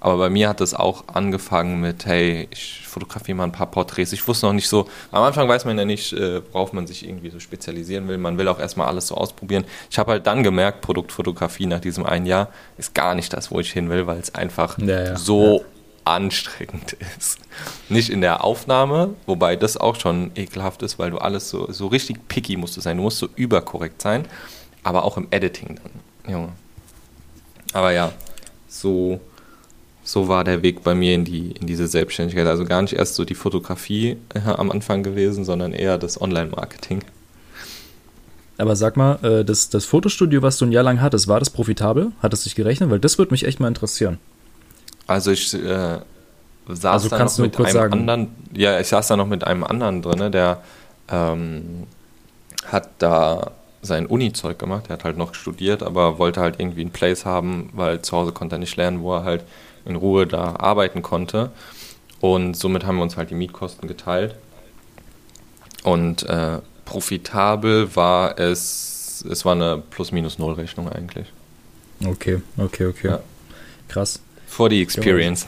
Aber 0.00 0.16
bei 0.16 0.30
mir 0.30 0.48
hat 0.48 0.60
es 0.60 0.74
auch 0.74 1.08
angefangen 1.08 1.80
mit, 1.80 2.06
hey, 2.06 2.46
ich 2.52 2.86
fotografiere 2.86 3.36
mal 3.36 3.42
ein 3.44 3.52
paar 3.52 3.66
Porträts. 3.66 4.12
Ich 4.12 4.28
wusste 4.28 4.46
noch 4.46 4.52
nicht 4.52 4.68
so, 4.68 4.88
am 5.10 5.24
Anfang 5.24 5.48
weiß 5.48 5.64
man 5.64 5.76
ja 5.76 5.84
nicht, 5.84 6.12
äh, 6.12 6.40
worauf 6.52 6.72
man 6.72 6.86
sich 6.86 7.04
irgendwie 7.06 7.30
so 7.30 7.40
spezialisieren 7.40 8.06
will. 8.06 8.16
Man 8.16 8.38
will 8.38 8.46
auch 8.46 8.60
erstmal 8.60 8.86
alles 8.86 9.08
so 9.08 9.16
ausprobieren. 9.16 9.64
Ich 9.90 9.98
habe 9.98 10.12
halt 10.12 10.26
dann 10.28 10.44
gemerkt, 10.44 10.82
Produktfotografie 10.82 11.66
nach 11.66 11.80
diesem 11.80 12.06
einen 12.06 12.26
Jahr 12.26 12.48
ist 12.76 12.94
gar 12.94 13.16
nicht 13.16 13.32
das, 13.32 13.50
wo 13.50 13.58
ich 13.58 13.72
hin 13.72 13.90
will, 13.90 14.06
weil 14.06 14.20
es 14.20 14.36
einfach 14.36 14.78
ja, 14.78 15.02
ja, 15.02 15.16
so 15.16 15.58
ja 15.58 15.64
anstrengend 16.08 16.96
ist. 17.18 17.38
Nicht 17.88 18.10
in 18.10 18.20
der 18.20 18.44
Aufnahme, 18.44 19.14
wobei 19.26 19.56
das 19.56 19.76
auch 19.76 19.96
schon 19.96 20.32
ekelhaft 20.34 20.82
ist, 20.82 20.98
weil 20.98 21.10
du 21.10 21.18
alles 21.18 21.50
so, 21.50 21.70
so 21.70 21.86
richtig 21.88 22.28
picky 22.28 22.56
musst 22.56 22.76
du 22.76 22.80
sein. 22.80 22.96
Du 22.96 23.02
musst 23.02 23.18
so 23.18 23.28
überkorrekt 23.36 24.02
sein, 24.02 24.26
aber 24.82 25.04
auch 25.04 25.16
im 25.16 25.28
Editing 25.30 25.78
dann, 25.82 26.32
Junge. 26.32 26.52
Aber 27.72 27.92
ja, 27.92 28.12
so, 28.68 29.20
so 30.02 30.28
war 30.28 30.44
der 30.44 30.62
Weg 30.62 30.82
bei 30.82 30.94
mir 30.94 31.14
in, 31.14 31.24
die, 31.24 31.52
in 31.52 31.66
diese 31.66 31.86
Selbstständigkeit. 31.86 32.46
Also 32.46 32.64
gar 32.64 32.82
nicht 32.82 32.94
erst 32.94 33.14
so 33.14 33.24
die 33.24 33.34
Fotografie 33.34 34.16
äh, 34.34 34.40
am 34.48 34.70
Anfang 34.70 35.02
gewesen, 35.02 35.44
sondern 35.44 35.72
eher 35.72 35.98
das 35.98 36.20
Online-Marketing. 36.20 37.02
Aber 38.56 38.74
sag 38.74 38.96
mal, 38.96 39.18
äh, 39.22 39.44
das, 39.44 39.70
das 39.70 39.84
Fotostudio, 39.84 40.42
was 40.42 40.58
du 40.58 40.66
ein 40.66 40.72
Jahr 40.72 40.82
lang 40.82 41.00
hattest, 41.00 41.28
war 41.28 41.38
das 41.38 41.50
profitabel? 41.50 42.12
Hat 42.20 42.32
es 42.32 42.42
sich 42.42 42.54
gerechnet? 42.54 42.90
Weil 42.90 42.98
das 42.98 43.18
würde 43.18 43.32
mich 43.32 43.44
echt 43.44 43.60
mal 43.60 43.68
interessieren. 43.68 44.18
Also 45.08 45.32
ich 45.32 45.52
äh, 45.54 45.98
saß 46.68 46.84
also 46.84 47.08
da 47.08 47.24
noch 47.24 47.38
mit 47.38 47.56
einem 47.56 47.72
sagen. 47.72 47.92
anderen, 47.92 48.28
ja, 48.52 48.78
ich 48.78 48.86
saß 48.86 49.08
da 49.08 49.16
noch 49.16 49.26
mit 49.26 49.42
einem 49.44 49.64
anderen 49.64 50.02
drin, 50.02 50.30
der 50.30 50.62
ähm, 51.08 51.86
hat 52.66 52.90
da 52.98 53.52
sein 53.82 54.06
Uni-Zeug 54.06 54.58
gemacht, 54.58 54.84
er 54.88 54.94
hat 54.94 55.04
halt 55.04 55.16
noch 55.16 55.34
studiert, 55.34 55.82
aber 55.82 56.18
wollte 56.18 56.40
halt 56.40 56.60
irgendwie 56.60 56.84
ein 56.84 56.90
Place 56.90 57.24
haben, 57.24 57.70
weil 57.72 58.02
zu 58.02 58.16
Hause 58.16 58.32
konnte 58.32 58.56
er 58.56 58.58
nicht 58.58 58.76
lernen, 58.76 59.00
wo 59.00 59.14
er 59.14 59.24
halt 59.24 59.44
in 59.84 59.96
Ruhe 59.96 60.26
da 60.26 60.56
arbeiten 60.56 61.02
konnte. 61.02 61.50
Und 62.20 62.54
somit 62.54 62.84
haben 62.84 62.96
wir 62.96 63.02
uns 63.02 63.16
halt 63.16 63.30
die 63.30 63.34
Mietkosten 63.34 63.88
geteilt. 63.88 64.34
Und 65.84 66.24
äh, 66.24 66.58
profitabel 66.84 67.94
war 67.96 68.38
es, 68.38 69.24
es 69.30 69.44
war 69.44 69.52
eine 69.52 69.82
Plus-Minus-Null-Rechnung 69.90 70.88
eigentlich. 70.88 71.28
Okay, 72.04 72.42
okay, 72.58 72.86
okay. 72.86 73.08
Ja. 73.08 73.20
Krass. 73.88 74.20
For 74.48 74.70
the 74.70 74.80
experience. 74.80 75.46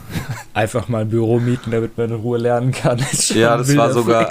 Einfach 0.55 0.87
mal 0.89 1.01
ein 1.03 1.09
Büro 1.09 1.41
mieten, 1.41 1.71
damit 1.71 1.97
man 1.97 2.11
in 2.11 2.17
Ruhe 2.17 2.39
lernen 2.39 2.71
kann. 2.71 2.99
ja, 3.31 3.57
das 3.57 3.75
war 3.77 3.93
sogar, 3.93 4.31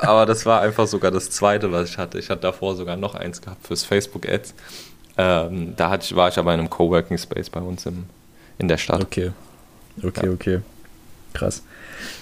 aber 0.00 0.26
das 0.26 0.46
war 0.46 0.62
einfach 0.62 0.86
sogar 0.86 1.10
das 1.10 1.30
zweite, 1.30 1.70
was 1.70 1.90
ich 1.90 1.98
hatte. 1.98 2.18
Ich 2.18 2.30
hatte 2.30 2.42
davor 2.42 2.74
sogar 2.74 2.96
noch 2.96 3.14
eins 3.14 3.40
gehabt 3.40 3.66
fürs 3.66 3.84
Facebook 3.84 4.28
Ads. 4.28 4.54
Ähm, 5.18 5.74
da 5.76 5.90
hatte 5.90 6.04
ich, 6.04 6.16
war 6.16 6.28
ich 6.28 6.38
aber 6.38 6.54
in 6.54 6.60
einem 6.60 6.70
Coworking 6.70 7.18
Space 7.18 7.50
bei 7.50 7.60
uns 7.60 7.86
im, 7.86 8.04
in 8.58 8.66
der 8.66 8.78
Stadt. 8.78 9.02
Okay. 9.02 9.32
Okay, 10.02 10.26
ja. 10.26 10.32
okay. 10.32 10.60
Krass. 11.34 11.62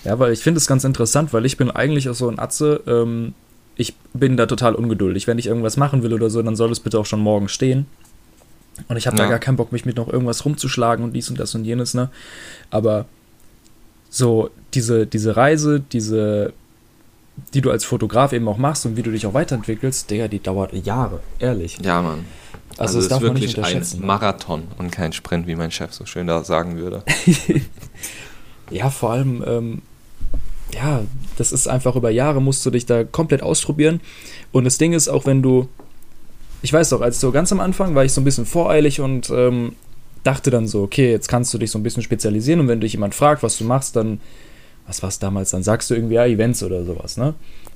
Ja, 0.05 0.19
weil 0.19 0.33
ich 0.33 0.41
finde 0.41 0.59
es 0.59 0.67
ganz 0.67 0.85
interessant, 0.85 1.33
weil 1.33 1.47
ich 1.47 1.57
bin 1.57 1.71
eigentlich 1.71 2.09
auch 2.09 2.15
so 2.15 2.29
ein 2.29 2.39
Atze. 2.39 2.83
Ähm, 2.87 3.35
ich 3.77 3.95
bin 4.13 4.37
da 4.37 4.47
total 4.47 4.75
ungeduldig. 4.75 5.27
Wenn 5.27 5.39
ich 5.39 5.47
irgendwas 5.47 5.77
machen 5.77 6.03
will 6.03 6.13
oder 6.13 6.31
so, 6.31 6.43
dann 6.43 6.57
soll 6.57 6.73
es 6.73 6.81
bitte 6.81 6.99
auch 6.99 7.07
schon 7.07 7.21
morgen 7.21 7.49
stehen. 7.49 7.87
Und 8.89 8.97
ich 8.97 9.07
habe 9.07 9.17
ja. 9.17 9.25
da 9.25 9.31
gar 9.31 9.39
keinen 9.39 9.57
Bock, 9.57 9.73
mich 9.73 9.85
mit 9.85 9.97
noch 9.97 10.09
irgendwas 10.09 10.45
rumzuschlagen 10.45 11.05
und 11.05 11.13
dies 11.13 11.29
und 11.31 11.39
das 11.39 11.55
und 11.55 11.65
jenes, 11.65 11.95
ne? 11.95 12.11
Aber 12.71 13.07
so 14.11 14.51
diese, 14.75 15.07
diese 15.07 15.37
Reise, 15.37 15.81
diese, 15.81 16.53
die 17.55 17.61
du 17.61 17.71
als 17.71 17.85
Fotograf 17.85 18.33
eben 18.33 18.49
auch 18.49 18.59
machst 18.59 18.87
und 18.87 18.97
wie 18.97 19.03
du 19.03 19.11
dich 19.11 19.27
auch 19.27 19.35
weiterentwickelst, 19.35 20.11
Digga, 20.11 20.29
die 20.29 20.43
dauert 20.43 20.73
Jahre, 20.73 21.21
ehrlich. 21.39 21.79
Ja, 21.83 22.03
Mann. 22.03 22.25
Also, 22.79 22.99
also 22.99 22.99
es 22.99 23.13
ist 23.13 23.21
wirklich 23.23 23.65
ein 23.65 23.79
ne? 24.01 24.07
Marathon 24.07 24.65
und 24.77 24.91
kein 24.91 25.13
Sprint, 25.13 25.47
wie 25.47 25.55
mein 25.55 25.71
Chef 25.71 25.93
so 25.93 26.05
schön 26.05 26.27
da 26.27 26.45
sagen 26.45 26.77
würde. 26.77 27.03
ja, 28.71 28.91
vor 28.91 29.13
allem, 29.13 29.43
ähm, 29.47 29.83
ja, 30.75 31.03
das 31.39 31.53
ist 31.53 31.69
einfach 31.69 31.97
über 31.97 32.11
Jahre 32.11 32.43
musst 32.43 32.67
du 32.67 32.71
dich 32.71 32.85
da 32.85 33.05
komplett 33.05 33.43
ausprobieren. 33.43 34.01
Und 34.53 34.65
das 34.65 34.77
Ding 34.77 34.93
ist, 34.93 35.09
auch 35.09 35.25
wenn 35.25 35.43
du 35.43 35.69
ich 36.63 36.73
weiß 36.73 36.91
doch, 36.91 37.01
als 37.01 37.21
so 37.21 37.33
ganz 37.33 37.53
am 37.53 37.61
Anfang 37.61 37.95
war 37.95 38.05
ich 38.05 38.13
so 38.13 38.21
ein 38.21 38.25
bisschen 38.25 38.47
voreilig 38.47 39.01
und 39.01 39.31
ähm, 39.31 39.73
dachte 40.25 40.51
dann 40.51 40.67
so, 40.67 40.83
okay, 40.83 41.11
jetzt 41.11 41.29
kannst 41.29 41.55
du 41.55 41.59
dich 41.59 41.71
so 41.71 41.79
ein 41.79 41.83
bisschen 41.83 42.03
spezialisieren 42.03 42.61
und 42.61 42.69
wenn 42.69 42.81
dich 42.81 42.93
jemand 42.93 43.15
fragt, 43.15 43.43
was 43.43 43.59
du 43.59 43.65
machst, 43.65 43.97
dann, 43.97 44.21
was 44.87 45.03
war 45.03 45.09
es 45.09 45.19
damals, 45.19 45.51
dann 45.51 45.63
sagst 45.63 45.91
du 45.91 45.95
irgendwie, 45.95 46.15
ja, 46.15 46.27
Events 46.27 46.63
oder 46.63 46.85
sowas, 46.85 47.17
ne? 47.17 47.35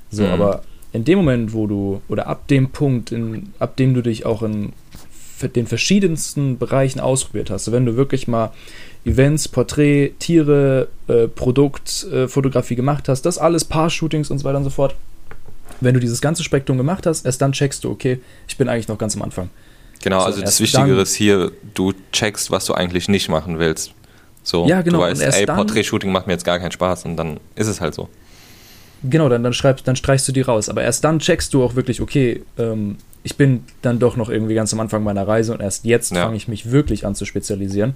So, 0.09 0.23
mhm. 0.23 0.29
aber 0.29 0.63
in 0.91 1.05
dem 1.05 1.19
Moment, 1.19 1.53
wo 1.53 1.67
du, 1.67 2.01
oder 2.09 2.27
ab 2.27 2.47
dem 2.47 2.69
Punkt, 2.69 3.11
in, 3.11 3.53
ab 3.59 3.77
dem 3.77 3.93
du 3.93 4.01
dich 4.01 4.25
auch 4.25 4.43
in 4.43 4.73
den 5.55 5.65
verschiedensten 5.65 6.57
Bereichen 6.57 6.99
ausprobiert 6.99 7.49
hast, 7.49 7.71
wenn 7.71 7.85
du 7.85 7.95
wirklich 7.95 8.27
mal 8.27 8.51
Events, 9.05 9.47
Porträt, 9.47 10.11
Tiere, 10.19 10.89
äh, 11.07 11.27
Produkt, 11.27 12.05
äh, 12.11 12.27
Fotografie 12.27 12.75
gemacht 12.75 13.09
hast, 13.09 13.23
das 13.23 13.37
alles, 13.37 13.65
Paar-Shootings 13.65 14.29
und 14.29 14.39
so 14.39 14.43
weiter 14.43 14.57
und 14.57 14.65
so 14.65 14.69
fort, 14.69 14.95
wenn 15.81 15.93
du 15.93 15.99
dieses 15.99 16.21
ganze 16.21 16.43
Spektrum 16.43 16.77
gemacht 16.77 17.05
hast, 17.05 17.25
erst 17.25 17.41
dann 17.41 17.51
checkst 17.51 17.83
du, 17.83 17.91
okay, 17.91 18.19
ich 18.47 18.57
bin 18.57 18.69
eigentlich 18.69 18.87
noch 18.87 18.97
ganz 18.97 19.15
am 19.15 19.21
Anfang. 19.21 19.49
Genau, 20.03 20.19
so, 20.19 20.25
also 20.25 20.41
das 20.41 20.59
Wichtigere 20.59 21.01
ist 21.01 21.13
hier, 21.13 21.51
du 21.73 21.93
checkst, 22.11 22.49
was 22.49 22.65
du 22.65 22.73
eigentlich 22.73 23.07
nicht 23.07 23.29
machen 23.29 23.59
willst. 23.59 23.93
So, 24.43 24.67
ja, 24.67 24.81
genau. 24.81 24.97
du 24.97 25.03
weißt, 25.03 25.21
ey, 25.21 25.45
Portrait-Shooting 25.45 26.11
macht 26.11 26.27
mir 26.27 26.33
jetzt 26.33 26.45
gar 26.45 26.57
keinen 26.59 26.71
Spaß 26.71 27.05
und 27.05 27.17
dann 27.17 27.39
ist 27.55 27.67
es 27.67 27.81
halt 27.81 27.93
so. 27.93 28.09
Genau, 29.03 29.29
dann, 29.29 29.43
dann, 29.43 29.53
schreibst, 29.53 29.87
dann 29.87 29.95
streichst 29.95 30.27
du 30.27 30.31
die 30.31 30.41
raus. 30.41 30.69
Aber 30.69 30.83
erst 30.83 31.03
dann 31.03 31.19
checkst 31.19 31.53
du 31.53 31.63
auch 31.63 31.75
wirklich, 31.75 32.01
okay, 32.01 32.43
ähm, 32.57 32.97
ich 33.23 33.35
bin 33.35 33.63
dann 33.81 33.99
doch 33.99 34.15
noch 34.15 34.29
irgendwie 34.29 34.55
ganz 34.55 34.73
am 34.73 34.79
Anfang 34.79 35.03
meiner 35.03 35.27
Reise 35.27 35.53
und 35.53 35.61
erst 35.61 35.85
jetzt 35.85 36.11
ja. 36.11 36.23
fange 36.23 36.35
ich 36.35 36.47
mich 36.47 36.71
wirklich 36.71 37.05
an 37.05 37.15
zu 37.15 37.25
spezialisieren. 37.25 37.95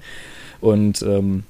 Und 0.62 1.02
ähm, 1.02 1.44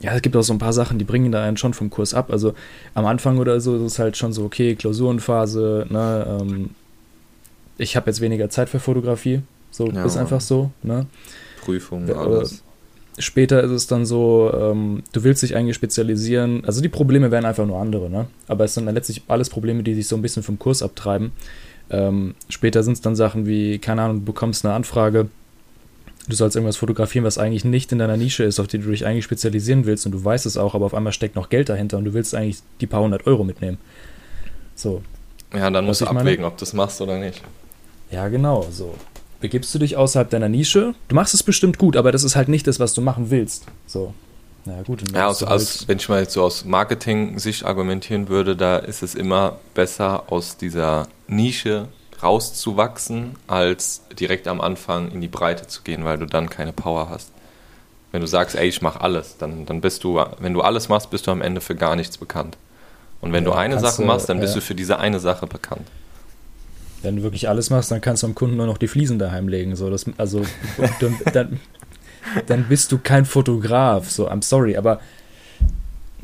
ja, 0.00 0.14
es 0.14 0.22
gibt 0.22 0.36
auch 0.36 0.42
so 0.42 0.52
ein 0.52 0.58
paar 0.58 0.72
Sachen, 0.72 0.98
die 0.98 1.04
bringen 1.04 1.30
da 1.30 1.42
einen 1.42 1.56
schon 1.56 1.74
vom 1.74 1.90
Kurs 1.90 2.14
ab. 2.14 2.32
Also 2.32 2.54
am 2.94 3.06
Anfang 3.06 3.38
oder 3.38 3.60
so 3.60 3.76
ist 3.76 3.82
es 3.82 3.98
halt 3.98 4.16
schon 4.16 4.32
so, 4.32 4.44
okay, 4.44 4.74
Klausurenphase, 4.74 5.86
ne, 5.90 6.38
ähm, 6.40 6.70
ich 7.78 7.96
habe 7.96 8.10
jetzt 8.10 8.20
weniger 8.20 8.50
Zeit 8.50 8.68
für 8.68 8.78
Fotografie. 8.78 9.40
So 9.70 9.88
ja, 9.88 10.04
ist 10.04 10.16
einfach 10.16 10.40
so, 10.40 10.70
ne? 10.82 11.06
Prüfung, 11.62 12.10
alles. 12.10 12.62
Später 13.18 13.62
ist 13.62 13.70
es 13.70 13.86
dann 13.86 14.06
so, 14.06 14.50
ähm, 14.54 15.02
du 15.12 15.24
willst 15.24 15.42
dich 15.42 15.54
eigentlich 15.54 15.76
spezialisieren. 15.76 16.64
Also 16.64 16.80
die 16.80 16.88
Probleme 16.88 17.30
wären 17.30 17.44
einfach 17.44 17.66
nur 17.66 17.78
andere, 17.78 18.08
ne? 18.10 18.26
Aber 18.48 18.64
es 18.64 18.74
sind 18.74 18.86
dann 18.86 18.94
letztlich 18.94 19.22
alles 19.28 19.50
Probleme, 19.50 19.82
die 19.82 19.94
sich 19.94 20.08
so 20.08 20.16
ein 20.16 20.22
bisschen 20.22 20.42
vom 20.42 20.58
Kurs 20.58 20.82
abtreiben. 20.82 21.32
Ähm, 21.90 22.34
später 22.48 22.82
sind 22.82 22.94
es 22.94 23.00
dann 23.00 23.16
Sachen 23.16 23.46
wie, 23.46 23.78
keine 23.78 24.02
Ahnung, 24.02 24.20
du 24.20 24.24
bekommst 24.26 24.64
eine 24.64 24.74
Anfrage, 24.74 25.28
du 26.30 26.36
sollst 26.36 26.56
irgendwas 26.56 26.76
fotografieren, 26.76 27.24
was 27.24 27.38
eigentlich 27.38 27.64
nicht 27.64 27.92
in 27.92 27.98
deiner 27.98 28.16
Nische 28.16 28.44
ist, 28.44 28.58
auf 28.58 28.66
die 28.66 28.78
du 28.78 28.90
dich 28.90 29.06
eigentlich 29.06 29.24
spezialisieren 29.24 29.86
willst 29.86 30.06
und 30.06 30.12
du 30.12 30.24
weißt 30.24 30.46
es 30.46 30.56
auch, 30.56 30.74
aber 30.74 30.86
auf 30.86 30.94
einmal 30.94 31.12
steckt 31.12 31.36
noch 31.36 31.48
Geld 31.48 31.68
dahinter 31.68 31.98
und 31.98 32.04
du 32.04 32.14
willst 32.14 32.34
eigentlich 32.34 32.58
die 32.80 32.86
paar 32.86 33.02
hundert 33.02 33.26
Euro 33.26 33.44
mitnehmen. 33.44 33.78
So. 34.74 35.02
Ja, 35.54 35.70
dann 35.70 35.84
musst 35.84 36.00
du 36.00 36.06
abwägen, 36.06 36.44
ob 36.44 36.56
du 36.56 36.60
das 36.60 36.72
machst 36.72 37.00
oder 37.00 37.18
nicht. 37.18 37.42
Ja, 38.10 38.28
genau, 38.28 38.66
so. 38.70 38.94
Begibst 39.40 39.74
du 39.74 39.78
dich 39.78 39.96
außerhalb 39.96 40.28
deiner 40.30 40.48
Nische? 40.48 40.94
Du 41.08 41.14
machst 41.14 41.34
es 41.34 41.42
bestimmt 41.42 41.78
gut, 41.78 41.96
aber 41.96 42.12
das 42.12 42.24
ist 42.24 42.36
halt 42.36 42.48
nicht 42.48 42.66
das, 42.66 42.78
was 42.78 42.92
du 42.92 43.00
machen 43.00 43.30
willst. 43.30 43.66
So. 43.86 44.14
Ja, 44.66 44.82
gut. 44.82 45.02
Ja, 45.14 45.28
also, 45.28 45.46
aus, 45.46 45.88
wenn 45.88 45.96
ich 45.96 46.08
mal 46.08 46.20
jetzt 46.20 46.34
so 46.34 46.42
aus 46.42 46.64
Marketing-Sicht 46.64 47.64
argumentieren 47.64 48.28
würde, 48.28 48.56
da 48.56 48.76
ist 48.76 49.02
es 49.02 49.14
immer 49.14 49.58
besser, 49.74 50.30
aus 50.30 50.56
dieser 50.58 51.08
Nische 51.26 51.88
rauszuwachsen, 52.22 53.36
als 53.46 54.02
direkt 54.18 54.48
am 54.48 54.60
Anfang 54.60 55.10
in 55.10 55.20
die 55.20 55.28
Breite 55.28 55.66
zu 55.66 55.82
gehen, 55.82 56.04
weil 56.04 56.18
du 56.18 56.26
dann 56.26 56.48
keine 56.48 56.72
Power 56.72 57.08
hast. 57.08 57.32
Wenn 58.12 58.20
du 58.20 58.26
sagst, 58.26 58.56
ey, 58.56 58.68
ich 58.68 58.82
mache 58.82 59.00
alles, 59.00 59.36
dann, 59.38 59.66
dann 59.66 59.80
bist 59.80 60.02
du, 60.02 60.20
wenn 60.38 60.52
du 60.52 60.62
alles 60.62 60.88
machst, 60.88 61.10
bist 61.10 61.26
du 61.26 61.30
am 61.30 61.42
Ende 61.42 61.60
für 61.60 61.76
gar 61.76 61.96
nichts 61.96 62.18
bekannt. 62.18 62.56
Und 63.20 63.32
wenn 63.32 63.44
ja, 63.44 63.50
du 63.50 63.56
eine 63.56 63.78
Sache 63.78 64.02
machst, 64.02 64.28
dann 64.28 64.40
bist 64.40 64.54
ja. 64.54 64.60
du 64.60 64.66
für 64.66 64.74
diese 64.74 64.98
eine 64.98 65.20
Sache 65.20 65.46
bekannt. 65.46 65.86
Wenn 67.02 67.16
du 67.16 67.22
wirklich 67.22 67.48
alles 67.48 67.70
machst, 67.70 67.90
dann 67.90 68.00
kannst 68.00 68.22
du 68.22 68.26
am 68.26 68.34
Kunden 68.34 68.56
nur 68.56 68.66
noch 68.66 68.78
die 68.78 68.88
Fliesen 68.88 69.18
daheim 69.18 69.48
legen. 69.48 69.76
So, 69.76 69.90
das, 69.90 70.06
also 70.18 70.42
dann, 71.00 71.16
dann, 71.32 71.60
dann 72.46 72.64
bist 72.64 72.92
du 72.92 72.98
kein 72.98 73.24
Fotograf. 73.24 74.10
So, 74.10 74.28
I'm 74.28 74.42
sorry, 74.42 74.76
aber 74.76 75.00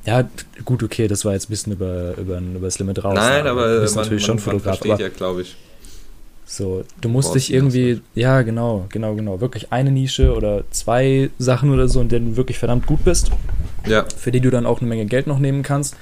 ja, 0.05 0.29
gut, 0.65 0.83
okay, 0.83 1.09
das 1.09 1.25
war 1.25 1.33
jetzt 1.33 1.49
ein 1.49 1.50
bisschen 1.50 1.73
über, 1.73 2.17
über, 2.17 2.38
über 2.38 2.67
das 2.67 2.79
Limit 2.79 3.03
raus. 3.03 3.15
Nein, 3.15 3.47
aber 3.47 3.75
du 3.75 3.81
bist 3.81 3.97
man, 3.97 4.05
natürlich 4.05 4.26
man, 4.29 4.38
schon 4.38 4.53
Fotograf. 4.53 4.81
Aber, 4.81 5.00
ja, 5.00 5.09
glaube 5.09 5.43
ich. 5.43 5.57
So, 6.49 6.85
du 7.00 7.09
musst 7.09 7.35
dich 7.35 7.53
irgendwie, 7.53 8.00
ja, 8.15 8.43
genau, 8.43 8.87
genau, 8.88 9.17
genau, 9.17 9.41
wirklich 9.41 9.73
eine 9.73 9.91
Nische 9.91 10.33
oder 10.33 10.62
zwei 10.71 11.29
Sachen 11.38 11.73
oder 11.73 11.88
so, 11.88 12.00
in 12.00 12.09
denen 12.09 12.31
du 12.31 12.37
wirklich 12.37 12.59
verdammt 12.59 12.87
gut 12.87 13.05
bist. 13.05 13.33
Ja. 13.85 14.05
Für 14.17 14.31
die 14.31 14.41
du 14.41 14.50
dann 14.50 14.65
auch 14.65 14.81
eine 14.81 14.88
Menge 14.88 15.07
Geld 15.07 15.26
noch 15.26 15.41
nehmen 15.41 15.65
kannst. 15.65 15.97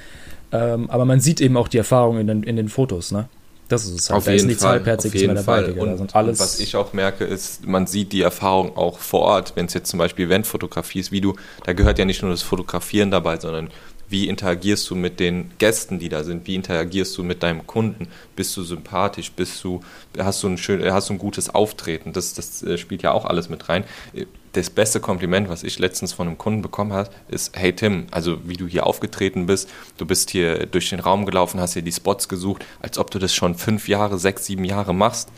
Ähm, 0.53 0.91
aber 0.91 1.07
man 1.07 1.21
sieht 1.21 1.41
eben 1.41 1.57
auch 1.57 1.69
die 1.69 1.79
Erfahrung 1.79 2.21
in 2.21 2.27
den, 2.27 2.43
in 2.43 2.57
den 2.57 2.69
Fotos, 2.69 3.11
ne? 3.11 3.29
Das 3.69 3.87
ist 3.87 3.99
es 3.99 4.11
halt. 4.11 4.19
Auf 4.19 4.25
da 4.25 4.33
jeden 4.33 4.51
ist 4.51 4.61
Fall. 4.61 4.81
Auf 4.81 5.15
jeden 5.15 5.39
Fall. 5.39 5.67
Dabei, 5.69 5.81
und, 5.81 5.99
und, 5.99 6.15
alles 6.15 6.39
was 6.39 6.61
ich 6.61 6.77
auch 6.77 6.93
merke, 6.93 7.25
ist, 7.25 7.67
man 7.67 7.87
sieht 7.87 8.13
die 8.13 8.21
Erfahrung 8.21 8.77
auch 8.77 8.99
vor 8.99 9.23
Ort, 9.23 9.53
wenn 9.57 9.67
es 9.67 9.75
jetzt 9.75 9.89
zum 9.89 9.99
Beispiel 9.99 10.27
Eventfotografie 10.27 11.01
ist, 11.01 11.13
wie 11.13 11.23
du, 11.23 11.35
da 11.65 11.73
gehört 11.73 11.99
ja 11.99 12.05
nicht 12.05 12.21
nur 12.21 12.31
das 12.31 12.43
Fotografieren 12.43 13.11
dabei, 13.11 13.39
sondern 13.41 13.71
wie 14.15 14.29
interagierst 14.29 14.89
du 14.89 14.95
mit 14.95 15.19
den 15.19 15.51
Gästen, 15.59 15.99
die 15.99 16.09
da 16.09 16.23
sind? 16.23 16.47
Wie 16.47 16.55
interagierst 16.55 17.19
du 17.19 17.25
mit 17.25 17.43
deinem 17.43 17.67
Kunden? 17.67 18.07
Bist 18.37 18.57
du 18.57 18.63
sympathisch? 18.63 19.33
Bist 19.33 19.65
du, 19.65 19.81
hast 20.17 20.41
du 20.45 20.47
ein 20.47 20.57
schön, 20.57 20.89
hast 20.93 21.09
du 21.09 21.15
ein 21.15 21.19
gutes 21.19 21.51
Auftreten? 21.51 22.13
Das, 22.13 22.33
das 22.33 22.63
äh, 22.63 22.79
spielt 22.79 23.03
ja 23.03 23.11
auch 23.11 23.25
alles 23.25 23.49
mit 23.49 23.69
rein. 23.69 23.83
Das 24.53 24.71
beste 24.71 25.01
Kompliment, 25.01 25.49
was 25.49 25.65
ich 25.65 25.81
letztens 25.81 26.13
von 26.13 26.29
einem 26.29 26.39
Kunden 26.39 26.63
bekommen 26.63 26.93
habe, 26.93 27.11
ist, 27.27 27.59
hey 27.59 27.73
Tim, 27.73 28.07
also 28.13 28.39
wie 28.45 28.57
du 28.57 28.69
hier 28.69 28.87
aufgetreten 28.87 29.47
bist, 29.47 29.69
du 29.97 30.07
bist 30.07 30.31
hier 30.31 30.67
durch 30.67 30.91
den 30.91 31.01
Raum 31.01 31.27
gelaufen, 31.27 31.59
hast 31.59 31.73
hier 31.73 31.83
die 31.83 31.91
Spots 31.91 32.29
gesucht, 32.29 32.65
als 32.81 32.99
ob 32.99 33.11
du 33.11 33.19
das 33.19 33.35
schon 33.35 33.57
fünf 33.57 33.89
Jahre, 33.89 34.21
sechs, 34.21 34.47
sieben 34.47 34.65
Jahre 34.65 34.95
machst. 34.95 35.29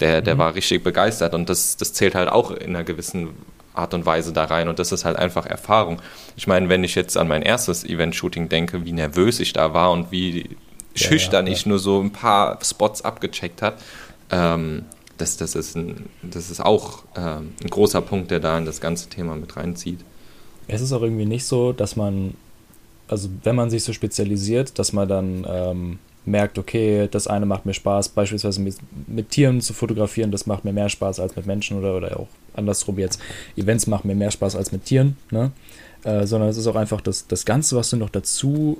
Der, 0.00 0.22
der 0.22 0.34
mhm. 0.34 0.38
war 0.40 0.54
richtig 0.56 0.82
begeistert 0.82 1.34
und 1.34 1.48
das, 1.48 1.76
das 1.76 1.92
zählt 1.92 2.16
halt 2.16 2.28
auch 2.28 2.50
in 2.50 2.70
einer 2.70 2.82
gewissen 2.82 3.28
Art 3.74 3.92
und 3.92 4.06
Weise 4.06 4.32
da 4.32 4.44
rein 4.44 4.68
und 4.68 4.78
das 4.78 4.92
ist 4.92 5.04
halt 5.04 5.16
einfach 5.16 5.46
Erfahrung. 5.46 6.00
Ich 6.36 6.46
meine, 6.46 6.68
wenn 6.68 6.84
ich 6.84 6.94
jetzt 6.94 7.16
an 7.16 7.28
mein 7.28 7.42
erstes 7.42 7.84
Event-Shooting 7.84 8.48
denke, 8.48 8.84
wie 8.84 8.92
nervös 8.92 9.40
ich 9.40 9.52
da 9.52 9.74
war 9.74 9.90
und 9.90 10.10
wie 10.10 10.56
schüchtern 10.94 11.46
ja, 11.46 11.52
ja, 11.52 11.56
ich 11.58 11.66
nur 11.66 11.78
so 11.78 12.00
ein 12.00 12.12
paar 12.12 12.58
Spots 12.62 13.02
abgecheckt 13.02 13.62
habe, 13.62 13.76
ähm, 14.30 14.84
das, 15.18 15.36
das, 15.36 15.54
ist 15.54 15.76
ein, 15.76 16.06
das 16.22 16.50
ist 16.50 16.60
auch 16.60 17.04
ähm, 17.16 17.54
ein 17.62 17.70
großer 17.70 18.00
Punkt, 18.00 18.30
der 18.30 18.40
da 18.40 18.56
in 18.58 18.64
das 18.64 18.80
ganze 18.80 19.08
Thema 19.08 19.34
mit 19.36 19.56
reinzieht. 19.56 20.00
Es 20.66 20.80
ist 20.80 20.92
auch 20.92 21.02
irgendwie 21.02 21.26
nicht 21.26 21.44
so, 21.44 21.72
dass 21.72 21.96
man, 21.96 22.34
also 23.08 23.28
wenn 23.42 23.54
man 23.54 23.70
sich 23.70 23.84
so 23.84 23.92
spezialisiert, 23.92 24.78
dass 24.78 24.92
man 24.92 25.08
dann 25.08 25.46
ähm, 25.48 25.98
merkt, 26.26 26.58
okay, 26.58 27.08
das 27.10 27.26
eine 27.26 27.46
macht 27.46 27.66
mir 27.66 27.74
Spaß, 27.74 28.10
beispielsweise 28.10 28.60
mit, 28.60 28.76
mit, 29.06 29.30
Tieren 29.30 29.60
zu 29.60 29.72
fotografieren, 29.74 30.30
das 30.30 30.46
macht 30.46 30.64
mir 30.64 30.72
mehr 30.72 30.88
Spaß 30.88 31.20
als 31.20 31.36
mit 31.36 31.46
Menschen 31.46 31.78
oder, 31.78 31.96
oder 31.96 32.20
auch 32.20 32.28
andersrum 32.54 32.98
jetzt, 32.98 33.20
Events 33.56 33.86
machen 33.86 34.08
mir 34.08 34.14
mehr 34.14 34.30
Spaß 34.30 34.56
als 34.56 34.72
mit 34.72 34.84
Tieren, 34.84 35.16
ne? 35.30 35.52
Äh, 36.04 36.26
sondern 36.26 36.50
es 36.50 36.56
ist 36.56 36.66
auch 36.66 36.76
einfach 36.76 37.00
das, 37.00 37.26
das 37.26 37.44
Ganze, 37.44 37.76
was 37.76 37.90
du 37.90 37.96
noch 37.96 38.10
dazu 38.10 38.78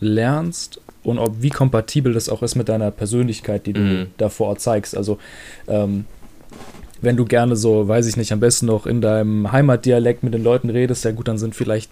lernst 0.00 0.80
und 1.04 1.18
ob, 1.18 1.40
wie 1.40 1.50
kompatibel 1.50 2.12
das 2.12 2.28
auch 2.28 2.42
ist 2.42 2.56
mit 2.56 2.68
deiner 2.68 2.90
Persönlichkeit, 2.90 3.66
die 3.66 3.72
du 3.72 3.80
mhm. 3.80 4.06
da 4.18 4.28
vor 4.28 4.48
Ort 4.48 4.60
zeigst. 4.60 4.96
Also 4.96 5.18
ähm, 5.68 6.04
wenn 7.02 7.16
du 7.16 7.24
gerne 7.24 7.56
so, 7.56 7.88
weiß 7.88 8.06
ich 8.06 8.16
nicht, 8.16 8.32
am 8.32 8.40
besten 8.40 8.66
noch 8.66 8.86
in 8.86 9.00
deinem 9.00 9.52
Heimatdialekt 9.52 10.22
mit 10.22 10.32
den 10.32 10.42
Leuten 10.42 10.70
redest, 10.70 11.04
ja 11.04 11.10
gut, 11.10 11.28
dann 11.28 11.36
sind 11.36 11.54
vielleicht 11.54 11.90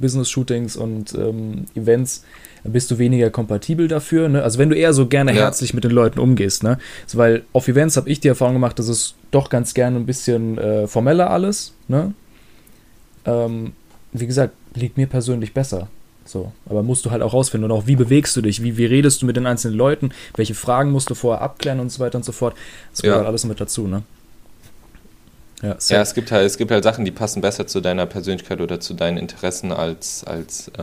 Business-Shootings 0.00 0.76
und 0.76 1.14
ähm, 1.14 1.64
Events 1.74 2.24
dann 2.62 2.72
bist 2.72 2.90
du 2.90 2.98
weniger 2.98 3.30
kompatibel 3.30 3.88
dafür. 3.88 4.28
Ne? 4.28 4.42
Also 4.42 4.58
wenn 4.58 4.68
du 4.68 4.76
eher 4.76 4.92
so 4.92 5.06
gerne 5.06 5.32
ja. 5.32 5.42
herzlich 5.42 5.74
mit 5.74 5.84
den 5.84 5.92
Leuten 5.92 6.18
umgehst, 6.18 6.62
ne? 6.62 6.78
Also, 7.04 7.18
weil 7.18 7.42
auf 7.52 7.68
Events 7.68 7.96
habe 7.96 8.10
ich 8.10 8.20
die 8.20 8.28
Erfahrung 8.28 8.54
gemacht, 8.54 8.78
dass 8.78 8.88
es 8.88 9.14
doch 9.30 9.48
ganz 9.48 9.74
gerne 9.74 9.96
ein 9.96 10.06
bisschen 10.06 10.58
äh, 10.58 10.86
formeller 10.86 11.30
alles, 11.30 11.72
ne? 11.86 12.12
Ähm, 13.24 13.72
wie 14.12 14.26
gesagt, 14.26 14.54
liegt 14.74 14.96
mir 14.96 15.06
persönlich 15.06 15.54
besser. 15.54 15.88
So, 16.24 16.52
aber 16.68 16.82
musst 16.82 17.06
du 17.06 17.10
halt 17.10 17.22
auch 17.22 17.32
rausfinden 17.32 17.70
und 17.70 17.76
auch 17.76 17.86
wie 17.86 17.96
bewegst 17.96 18.36
du 18.36 18.42
dich, 18.42 18.62
wie, 18.62 18.76
wie 18.76 18.84
redest 18.84 19.22
du 19.22 19.26
mit 19.26 19.36
den 19.36 19.46
einzelnen 19.46 19.78
Leuten, 19.78 20.10
welche 20.36 20.54
Fragen 20.54 20.90
musst 20.90 21.08
du 21.08 21.14
vorher 21.14 21.40
abklären 21.40 21.80
und 21.80 21.90
so 21.90 22.00
weiter 22.00 22.18
und 22.18 22.24
so 22.24 22.32
fort. 22.32 22.54
Das 22.90 23.00
gehört 23.00 23.22
ja. 23.22 23.26
alles 23.26 23.46
mit 23.46 23.60
dazu, 23.60 23.86
ne? 23.86 24.02
Ja, 25.62 25.76
ja, 25.88 26.02
es 26.02 26.14
gibt 26.14 26.30
halt, 26.30 26.46
es 26.46 26.56
gibt 26.56 26.70
halt 26.70 26.84
Sachen, 26.84 27.04
die 27.04 27.10
passen 27.10 27.40
besser 27.40 27.66
zu 27.66 27.80
deiner 27.80 28.06
Persönlichkeit 28.06 28.60
oder 28.60 28.78
zu 28.78 28.94
deinen 28.94 29.18
Interessen 29.18 29.72
als, 29.72 30.22
als 30.24 30.68
äh, 30.68 30.82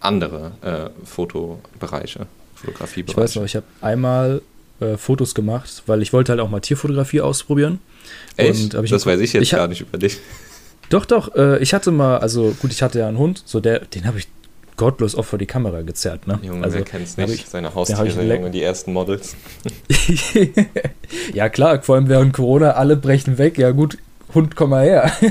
andere 0.00 0.52
äh, 0.62 1.06
Fotobereiche, 1.06 2.26
Fotografiebereiche. 2.54 3.12
Ich 3.12 3.16
weiß 3.16 3.36
noch, 3.36 3.44
ich 3.44 3.56
habe 3.56 3.66
einmal 3.80 4.42
äh, 4.80 4.96
Fotos 4.96 5.34
gemacht, 5.34 5.82
weil 5.86 6.02
ich 6.02 6.12
wollte 6.12 6.32
halt 6.32 6.40
auch 6.40 6.50
mal 6.50 6.60
Tierfotografie 6.60 7.22
ausprobieren. 7.22 7.80
Echt? 8.36 8.74
Das 8.74 9.06
weiß 9.06 9.20
ich 9.20 9.32
jetzt 9.32 9.42
ich 9.42 9.50
gar 9.50 9.68
nicht 9.68 9.80
über 9.80 9.98
dich. 9.98 10.18
Doch, 10.90 11.06
doch, 11.06 11.36
äh, 11.36 11.62
ich 11.62 11.72
hatte 11.72 11.92
mal, 11.92 12.18
also 12.18 12.52
gut, 12.60 12.72
ich 12.72 12.82
hatte 12.82 12.98
ja 12.98 13.06
einen 13.06 13.16
Hund, 13.16 13.44
so 13.46 13.60
der, 13.60 13.78
den 13.78 14.08
habe 14.08 14.18
ich 14.18 14.26
gottlos 14.76 15.14
oft 15.14 15.30
vor 15.30 15.38
die 15.38 15.46
Kamera 15.46 15.82
gezerrt. 15.82 16.26
Ne? 16.26 16.40
Junge, 16.42 16.64
also, 16.64 16.78
wer 16.78 16.84
kennt's 16.84 17.16
nicht? 17.16 17.32
Ich, 17.32 17.46
Seine 17.46 17.76
Haustiere, 17.76 18.24
Junge, 18.24 18.50
die 18.50 18.60
ersten 18.60 18.92
Models. 18.92 19.36
ja 21.32 21.48
klar, 21.48 21.80
vor 21.82 21.94
allem 21.94 22.08
während 22.08 22.32
Corona, 22.32 22.72
alle 22.72 22.96
brechen 22.96 23.38
weg. 23.38 23.56
Ja 23.56 23.70
gut, 23.70 23.98
Hund, 24.34 24.56
komm 24.56 24.70
mal 24.70 24.84
her. 24.84 25.12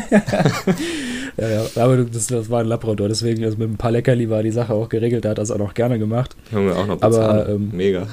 Ja, 1.39 1.47
ja, 1.47 1.65
aber 1.83 1.97
das, 1.97 2.27
das 2.27 2.49
war 2.49 2.59
ein 2.59 2.65
Labrador, 2.65 3.07
deswegen 3.07 3.45
also 3.45 3.57
mit 3.57 3.69
ein 3.69 3.77
paar 3.77 3.91
Leckerli 3.91 4.29
war 4.29 4.43
die 4.43 4.51
Sache 4.51 4.73
auch 4.73 4.89
geregelt, 4.89 5.23
der 5.23 5.31
hat 5.31 5.37
das 5.37 5.51
auch 5.51 5.57
noch 5.57 5.73
gerne 5.73 5.97
gemacht. 5.97 6.35
Junge, 6.51 6.75
auch 6.75 6.85
noch 6.85 6.97
bezahlen. 6.97 7.41
Aber, 7.41 7.49
ähm, 7.49 7.69
Mega. 7.71 8.07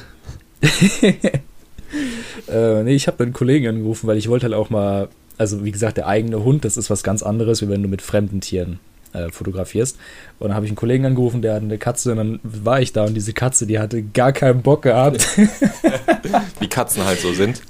äh, 2.49 2.83
nee, 2.85 2.95
ich 2.95 3.09
habe 3.09 3.25
einen 3.25 3.33
Kollegen 3.33 3.67
angerufen, 3.67 4.07
weil 4.07 4.17
ich 4.17 4.29
wollte 4.29 4.45
halt 4.45 4.55
auch 4.55 4.71
mal, 4.71 5.09
also 5.39 5.65
wie 5.65 5.73
gesagt, 5.73 5.97
der 5.97 6.07
eigene 6.07 6.45
Hund, 6.45 6.65
das 6.65 6.77
ist 6.77 6.89
was 6.89 7.03
ganz 7.03 7.25
anderes, 7.25 7.63
wie 7.63 7.69
wenn 7.69 7.83
du 7.83 7.89
mit 7.89 8.01
fremden 8.01 8.41
Tieren 8.41 8.79
äh, 9.13 9.29
fotografierst. 9.31 9.99
Und 10.39 10.49
dann 10.49 10.55
habe 10.55 10.67
ich 10.67 10.71
einen 10.71 10.77
Kollegen 10.77 11.05
angerufen, 11.07 11.43
der 11.43 11.55
hatte 11.55 11.65
eine 11.65 11.79
Katze 11.79 12.13
und 12.13 12.19
dann 12.19 12.41
war 12.45 12.81
ich 12.81 12.93
da 12.93 13.07
und 13.07 13.15
diese 13.15 13.33
Katze, 13.33 13.67
die 13.67 13.81
hatte 13.81 14.03
gar 14.03 14.33
keinen 14.33 14.63
Bock 14.63 14.83
gehabt. 14.83 15.27
wie 16.61 16.69
Katzen 16.69 17.05
halt 17.05 17.19
so 17.19 17.33
sind. 17.33 17.61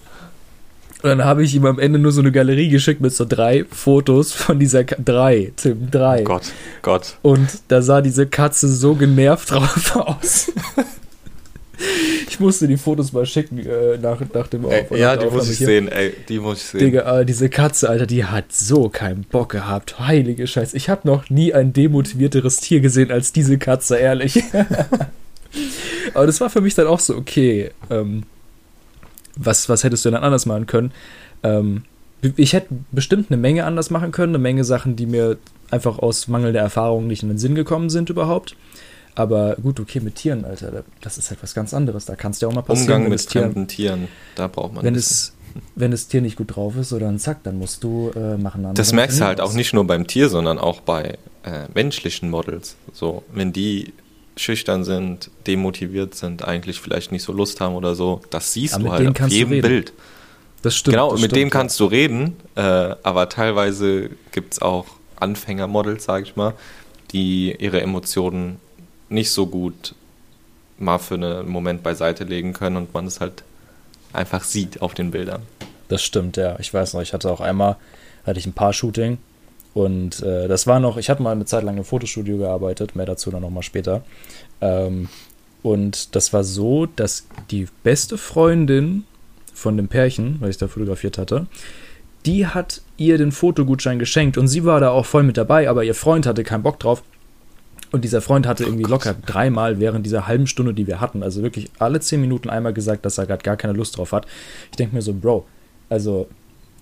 Und 1.03 1.11
dann 1.11 1.25
habe 1.25 1.45
ich 1.45 1.55
ihm 1.55 1.67
am 1.67 1.79
Ende 1.79 1.99
nur 1.99 2.11
so 2.11 2.21
eine 2.21 2.33
Galerie 2.33 2.69
geschickt 2.69 3.01
mit 3.01 3.13
so 3.13 3.25
drei 3.29 3.65
Fotos 3.71 4.33
von 4.33 4.59
dieser 4.59 4.85
Ka 4.85 4.97
drei, 5.03 5.53
Tim, 5.57 5.91
drei. 5.91 6.23
Gott, 6.23 6.53
Gott. 6.83 7.17
Und 7.23 7.49
da 7.69 7.83
sah 7.83 8.01
diese 8.01 8.27
Katze 8.27 8.69
so 8.69 8.95
genervt 8.95 9.51
drauf 9.53 9.95
aus. 9.97 10.53
ich 12.29 12.41
musste 12.41 12.67
die 12.67 12.79
Fotos 12.79 13.13
mal 13.13 13.27
schicken 13.27 13.59
äh, 13.59 13.99
nach, 13.99 14.21
nach 14.33 14.47
dem 14.47 14.65
Auf 14.65 14.91
Ja, 14.97 15.17
die 15.17 15.27
muss 15.27 15.51
ich 15.51 15.59
hier. 15.59 15.67
sehen, 15.67 15.89
ey, 15.89 16.15
die 16.29 16.39
muss 16.39 16.59
ich 16.59 16.65
sehen. 16.69 16.81
Digga, 16.81 17.21
äh, 17.21 17.27
diese 17.27 17.51
Katze, 17.51 17.91
Alter, 17.91 18.07
die 18.07 18.25
hat 18.25 18.51
so 18.53 18.89
keinen 18.89 19.25
Bock 19.25 19.51
gehabt. 19.51 19.99
Heilige 19.99 20.47
Scheiße. 20.47 20.77
Ich 20.77 20.89
habe 20.89 21.07
noch 21.07 21.29
nie 21.29 21.53
ein 21.53 21.75
demotivierteres 21.75 22.57
Tier 22.57 22.81
gesehen 22.81 23.11
als 23.11 23.33
diese 23.33 23.59
Katze, 23.59 23.97
ehrlich. 23.99 24.43
Aber 26.15 26.27
das 26.27 26.41
war 26.41 26.49
für 26.49 26.63
mich 26.63 26.75
dann 26.75 26.87
auch 26.87 27.01
so, 27.01 27.15
okay, 27.17 27.71
ähm, 27.91 28.23
was, 29.37 29.69
was 29.69 29.85
hättest 29.85 30.05
du 30.05 30.11
denn 30.11 30.23
anders 30.23 30.47
machen 30.47 30.67
können? 30.67 30.93
Ähm, 31.43 31.85
ich 32.37 32.55
hätte 32.55 32.69
bestimmt 32.93 33.31
eine 33.31 33.37
Menge 33.37 33.65
anders 33.65 33.91
machen 33.91 34.11
können, 34.11 34.35
eine 34.35 34.43
Menge 34.43 34.65
Sachen, 34.65 34.97
die 34.97 35.07
mir 35.07 35.37
einfach 35.71 35.99
aus 35.99 36.29
mangelnder 36.29 36.61
Erfahrung 36.61 37.07
nicht 37.07 37.23
in 37.23 37.29
den 37.29 37.39
Sinn 37.39 37.55
gekommen 37.55 37.91
sind 37.91 38.11
überhaupt. 38.11 38.57
Aber 39.15 39.57
gut, 39.57 39.81
okay, 39.81 40.01
mit 40.01 40.17
Tieren, 40.17 40.45
Alter, 40.45 40.85
das 41.01 41.17
ist 41.17 41.31
halt 41.31 41.43
was 41.43 41.55
ganz 41.55 41.73
anderes. 41.73 42.05
Da 42.05 42.17
kannst 42.17 42.41
du 42.41 42.47
ja 42.47 42.51
auch 42.51 42.55
mal 42.55 42.63
passieren. 42.63 42.97
Umgang 42.97 43.11
mit 43.11 43.21
fremden 43.23 43.67
Tieren, 43.67 44.09
da 44.35 44.47
braucht 44.47 44.75
man 44.75 44.85
wenn 44.85 44.95
es 44.95 45.33
Wenn 45.75 45.91
das 45.91 46.09
Tier 46.09 46.21
nicht 46.21 46.37
gut 46.37 46.55
drauf 46.55 46.77
ist 46.77 46.93
oder 46.93 47.09
ein 47.09 47.19
Zack, 47.19 47.43
dann 47.45 47.59
musst 47.59 47.83
du 47.83 48.11
äh, 48.15 48.37
machen. 48.37 48.69
Das 48.75 48.93
merkst 48.93 49.21
du 49.21 49.25
halt 49.25 49.41
auch 49.41 49.55
nicht 49.55 49.73
nur 49.73 49.87
beim 49.87 50.07
Tier, 50.07 50.29
sondern 50.29 50.59
auch 50.59 50.81
bei 50.81 51.17
äh, 51.45 51.67
menschlichen 51.75 52.29
Models. 52.29 52.77
So, 52.93 53.23
wenn 53.33 53.53
die 53.55 53.95
schüchtern 54.37 54.85
sind, 54.85 55.31
demotiviert 55.47 56.15
sind, 56.15 56.45
eigentlich 56.45 56.81
vielleicht 56.81 57.13
nicht 57.13 57.23
so 57.23 57.33
Lust 57.33 57.61
haben 57.61 57.75
oder 57.75 57.95
so. 57.95 58.21
Das 58.31 58.53
siehst 58.53 58.75
Aber 58.75 58.85
du 58.85 58.93
halt 58.93 59.21
auf 59.21 59.29
jedem. 59.31 59.61
Bild. 59.61 59.93
Das 60.63 60.75
stimmt. 60.77 60.95
genau, 60.95 61.13
das 61.13 61.21
mit 61.21 61.31
stimmt, 61.31 61.43
dem 61.43 61.51
kannst 61.51 61.79
du 61.81 61.85
reden, 61.87 62.37
äh, 62.55 62.61
aber 62.61 63.29
teilweise 63.29 64.11
gibt 64.33 64.55
es 64.55 64.63
auch 64.63 64.87
Anfängermodels, 65.17 66.05
sag 66.05 66.25
ich 66.25 66.37
mal, 66.37 66.55
die 67.13 67.55
ihre 67.59 67.81
Emotionen 67.81 68.59
nicht 69.09 69.31
so 69.31 69.47
gut 69.47 69.95
mal 70.79 70.99
für 70.99 71.15
einen 71.15 71.49
Moment 71.49 71.83
beiseite 71.83 72.25
legen 72.25 72.53
können 72.53 72.77
und 72.77 72.93
man 72.93 73.07
es 73.07 73.21
halt 73.21 73.45
einfach 74.13 74.45
sieht 74.45 74.83
auf 74.83 74.95
den 74.95 75.11
Bildern. 75.11 75.43
Das 75.89 76.03
stimmt, 76.03 76.37
ja. 76.37 76.57
Ich 76.59 76.75
weiß 76.75 76.95
noch, 76.95 77.01
ich 77.01 77.13
hatte 77.13 77.31
auch 77.31 77.41
einmal, 77.41 77.77
hatte 78.25 78.39
ich 78.39 78.47
ein 78.47 78.53
Paar-Shooting 78.53 79.19
und 79.77 80.23
äh, 80.23 80.49
das 80.49 80.67
war 80.67 80.81
noch, 80.81 80.97
ich 80.97 81.11
hatte 81.11 81.23
mal 81.23 81.33
eine 81.33 81.45
Zeit 81.45 81.63
lang 81.63 81.77
im 81.77 81.85
Fotostudio 81.85 82.39
gearbeitet, 82.39 82.97
mehr 82.97 83.05
dazu 83.05 83.31
dann 83.31 83.43
nochmal 83.43 83.63
später. 83.63 84.03
Ähm, 84.63 85.11
und 85.63 86.17
das 86.17 86.33
war 86.33 86.45
so, 86.45 86.87
dass 86.87 87.27
die 87.51 87.69
beste 87.83 88.17
Freundin 88.17 89.05
von 89.53 89.77
dem 89.77 89.89
Pärchen, 89.89 90.37
weil 90.41 90.49
ich 90.49 90.57
da 90.57 90.67
fotografiert 90.67 91.19
hatte, 91.19 91.47
die 92.25 92.47
hat 92.47 92.81
ihr 92.97 93.19
den 93.19 93.33
Fotogutschein 93.33 93.99
geschenkt 93.99 94.39
und 94.39 94.49
sie 94.49 94.65
war 94.65 94.81
da 94.81 94.93
auch 94.93 95.05
voll 95.05 95.25
mit 95.25 95.37
dabei, 95.37 95.69
aber 95.69 95.85
ihr 95.85 95.95
Freund 95.95 96.25
hatte 96.25 96.43
keinen 96.43 96.63
Bock 96.63 96.81
drauf. 96.81 97.03
Und 97.93 98.03
dieser 98.03 98.23
Freund 98.23 98.47
hatte 98.47 98.65
irgendwie 98.65 98.85
locker 98.85 99.15
dreimal 99.27 99.79
während 99.79 100.07
dieser 100.07 100.27
halben 100.27 100.47
Stunde, 100.47 100.73
die 100.73 100.87
wir 100.87 101.03
hatten, 101.03 101.23
also 101.23 101.43
wirklich 101.43 101.71
alle 101.79 102.01
zehn 102.01 102.23
Minuten 102.23 102.49
einmal 102.49 102.73
gesagt, 102.73 103.05
dass 103.05 103.19
er 103.19 103.27
gerade 103.27 103.43
gar 103.43 103.59
keine 103.59 103.75
Lust 103.75 103.99
drauf 103.99 104.13
hat. 104.13 104.27
Ich 104.71 104.77
denke 104.79 104.95
mir 104.95 105.03
so, 105.03 105.13
Bro, 105.13 105.45
also 105.91 106.29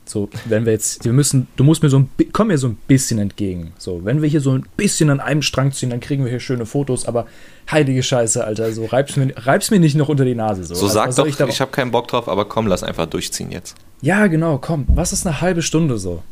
so, 0.06 0.28
wenn 0.44 0.66
wir 0.66 0.72
jetzt, 0.72 1.04
wir 1.04 1.12
müssen, 1.12 1.46
du 1.56 1.64
musst 1.64 1.82
mir 1.82 1.88
so 1.88 1.98
ein, 1.98 2.10
komm 2.32 2.48
mir 2.48 2.58
so 2.58 2.68
ein 2.68 2.76
bisschen 2.88 3.18
entgegen. 3.18 3.72
So, 3.78 4.04
wenn 4.04 4.20
wir 4.22 4.28
hier 4.28 4.40
so 4.40 4.50
ein 4.52 4.64
bisschen 4.76 5.08
an 5.10 5.18
einem 5.20 5.40
Strang 5.42 5.72
ziehen, 5.72 5.90
dann 5.90 6.00
kriegen 6.00 6.24
wir 6.24 6.30
hier 6.30 6.40
schöne 6.40 6.66
Fotos, 6.66 7.06
aber 7.06 7.26
heilige 7.70 8.02
Scheiße, 8.02 8.44
Alter, 8.44 8.70
so 8.72 8.84
reib's 8.84 9.16
mir, 9.16 9.32
reib's 9.36 9.70
mir 9.70 9.80
nicht 9.80 9.96
noch 9.96 10.08
unter 10.10 10.24
die 10.26 10.34
Nase. 10.34 10.64
So, 10.64 10.74
So 10.74 10.84
Also, 10.86 10.94
sag 10.94 11.16
doch, 11.16 11.26
ich, 11.26 11.36
da- 11.36 11.48
habe 11.48 11.70
keinen 11.70 11.90
Bock 11.90 12.08
drauf, 12.08 12.28
aber 12.28 12.44
komm, 12.44 12.66
lass 12.66 12.82
einfach 12.82 13.06
durchziehen 13.06 13.50
jetzt. 13.50 13.76
Ja, 14.02 14.26
genau, 14.26 14.58
komm, 14.58 14.84
was 14.88 15.12
ist 15.14 15.26
eine 15.26 15.40
halbe 15.40 15.62
Stunde 15.62 15.96
so? 15.98 16.22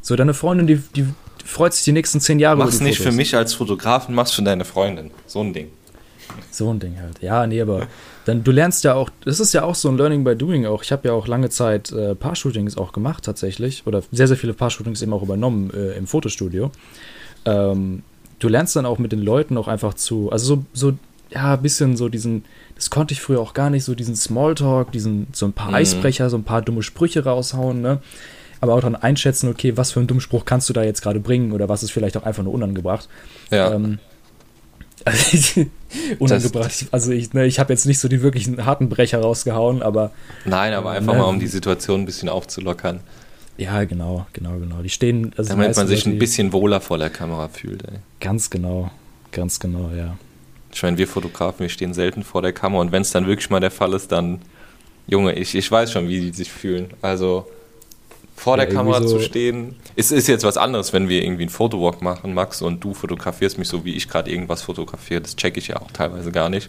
So, 0.00 0.16
deine 0.16 0.34
Freundin, 0.34 0.66
die, 0.66 0.82
die 0.96 1.06
freut 1.44 1.74
sich 1.74 1.84
die 1.84 1.92
nächsten 1.92 2.20
zehn 2.20 2.40
Jahre 2.40 2.58
Mach's 2.58 2.80
nicht 2.80 2.96
für 2.96 3.04
Fotos. 3.04 3.16
mich 3.16 3.36
als 3.36 3.54
Fotografen, 3.54 4.14
mach's 4.16 4.32
für 4.32 4.42
deine 4.42 4.64
Freundin. 4.64 5.12
So 5.26 5.40
ein 5.40 5.52
Ding. 5.52 5.68
So 6.50 6.72
ein 6.72 6.78
Ding 6.78 7.00
halt. 7.00 7.22
Ja, 7.22 7.46
nee, 7.46 7.60
aber 7.60 7.86
dann 8.24 8.44
du 8.44 8.50
lernst 8.52 8.84
ja 8.84 8.94
auch, 8.94 9.10
das 9.24 9.40
ist 9.40 9.52
ja 9.52 9.64
auch 9.64 9.74
so 9.74 9.88
ein 9.88 9.96
Learning 9.96 10.24
by 10.24 10.36
Doing 10.36 10.66
auch. 10.66 10.82
Ich 10.82 10.92
habe 10.92 11.08
ja 11.08 11.14
auch 11.14 11.26
lange 11.26 11.50
Zeit 11.50 11.92
äh, 11.92 12.14
Paar-Shootings 12.14 12.76
auch 12.76 12.92
gemacht 12.92 13.24
tatsächlich 13.24 13.82
oder 13.86 14.02
sehr, 14.12 14.28
sehr 14.28 14.36
viele 14.36 14.54
Paar-Shootings 14.54 15.02
eben 15.02 15.12
auch 15.12 15.22
übernommen 15.22 15.70
äh, 15.74 15.96
im 15.96 16.06
Fotostudio. 16.06 16.70
Ähm, 17.44 18.02
du 18.38 18.48
lernst 18.48 18.76
dann 18.76 18.86
auch 18.86 18.98
mit 18.98 19.12
den 19.12 19.22
Leuten 19.22 19.56
auch 19.56 19.68
einfach 19.68 19.94
zu, 19.94 20.30
also 20.30 20.56
so, 20.56 20.64
so 20.72 20.98
ja, 21.30 21.54
ein 21.54 21.62
bisschen 21.62 21.96
so 21.96 22.08
diesen, 22.08 22.44
das 22.76 22.90
konnte 22.90 23.14
ich 23.14 23.20
früher 23.20 23.40
auch 23.40 23.54
gar 23.54 23.70
nicht, 23.70 23.84
so 23.84 23.94
diesen 23.94 24.16
Smalltalk, 24.16 24.92
diesen, 24.92 25.28
so 25.32 25.46
ein 25.46 25.52
paar 25.52 25.68
Mhm. 25.68 25.76
Eisbrecher, 25.76 26.28
so 26.30 26.36
ein 26.36 26.44
paar 26.44 26.62
dumme 26.62 26.82
Sprüche 26.82 27.24
raushauen, 27.24 27.80
ne? 27.80 28.00
Aber 28.60 28.74
auch 28.74 28.80
dann 28.80 28.94
einschätzen, 28.94 29.48
okay, 29.48 29.76
was 29.76 29.90
für 29.90 29.98
einen 29.98 30.06
dummen 30.06 30.20
Spruch 30.20 30.44
kannst 30.44 30.68
du 30.68 30.72
da 30.72 30.84
jetzt 30.84 31.02
gerade 31.02 31.18
bringen 31.18 31.50
oder 31.50 31.68
was 31.68 31.82
ist 31.82 31.90
vielleicht 31.90 32.16
auch 32.16 32.22
einfach 32.22 32.44
nur 32.44 32.52
unangebracht. 32.54 33.08
Ja. 33.50 33.72
Ähm, 33.72 33.98
also, 35.04 35.66
unangebracht. 36.18 36.86
also 36.90 37.12
ich, 37.12 37.32
ne, 37.32 37.46
ich 37.46 37.58
habe 37.58 37.72
jetzt 37.72 37.86
nicht 37.86 37.98
so 37.98 38.08
die 38.08 38.22
wirklichen 38.22 38.64
harten 38.64 38.88
Brecher 38.88 39.20
rausgehauen, 39.20 39.82
aber 39.82 40.12
Nein, 40.44 40.72
aber 40.74 40.90
einfach 40.92 41.12
ne, 41.12 41.18
mal, 41.20 41.24
um 41.26 41.40
die 41.40 41.46
Situation 41.46 42.02
ein 42.02 42.06
bisschen 42.06 42.28
aufzulockern. 42.28 43.00
ja, 43.56 43.84
genau, 43.84 44.26
genau, 44.32 44.58
genau. 44.58 44.82
Die 44.82 44.90
stehen, 44.90 45.32
also 45.36 45.50
Damit 45.50 45.76
man 45.76 45.86
sich 45.86 46.06
ein 46.06 46.18
bisschen 46.18 46.52
wohler 46.52 46.80
vor 46.80 46.98
der 46.98 47.10
Kamera 47.10 47.48
fühlt. 47.48 47.82
Ey. 47.84 47.98
Ganz 48.20 48.50
genau, 48.50 48.90
ganz 49.30 49.60
genau, 49.60 49.90
ja. 49.96 50.16
Ich 50.74 50.82
meine, 50.82 50.96
wir 50.96 51.06
Fotografen, 51.06 51.60
wir 51.60 51.68
stehen 51.68 51.92
selten 51.92 52.22
vor 52.22 52.40
der 52.42 52.52
Kamera 52.52 52.80
und 52.80 52.92
wenn 52.92 53.02
es 53.02 53.10
dann 53.10 53.26
wirklich 53.26 53.50
mal 53.50 53.60
der 53.60 53.70
Fall 53.70 53.92
ist, 53.92 54.10
dann, 54.10 54.40
Junge, 55.06 55.34
ich, 55.34 55.54
ich 55.54 55.70
weiß 55.70 55.92
schon, 55.92 56.08
wie 56.08 56.20
die 56.20 56.32
sich 56.32 56.50
fühlen. 56.50 56.88
Also 57.02 57.46
vor 58.42 58.58
Ja, 58.58 58.64
der 58.66 58.74
Kamera 58.74 59.00
so- 59.02 59.18
zu 59.18 59.20
stehen, 59.20 59.76
es 59.94 60.10
ist 60.10 60.26
jetzt 60.26 60.42
was 60.44 60.56
anderes, 60.56 60.92
wenn 60.92 61.08
wir 61.08 61.22
irgendwie 61.22 61.42
einen 61.42 61.50
Fotowalk 61.50 62.02
machen, 62.02 62.34
Max, 62.34 62.60
und 62.60 62.82
du 62.82 62.92
fotografierst 62.94 63.56
mich 63.58 63.68
so, 63.68 63.84
wie 63.84 63.94
ich 63.94 64.08
gerade 64.08 64.30
irgendwas 64.30 64.62
fotografiere. 64.62 65.20
Das 65.20 65.36
checke 65.36 65.58
ich 65.60 65.68
ja 65.68 65.76
auch 65.80 65.90
teilweise 65.92 66.32
gar 66.32 66.48
nicht. 66.48 66.68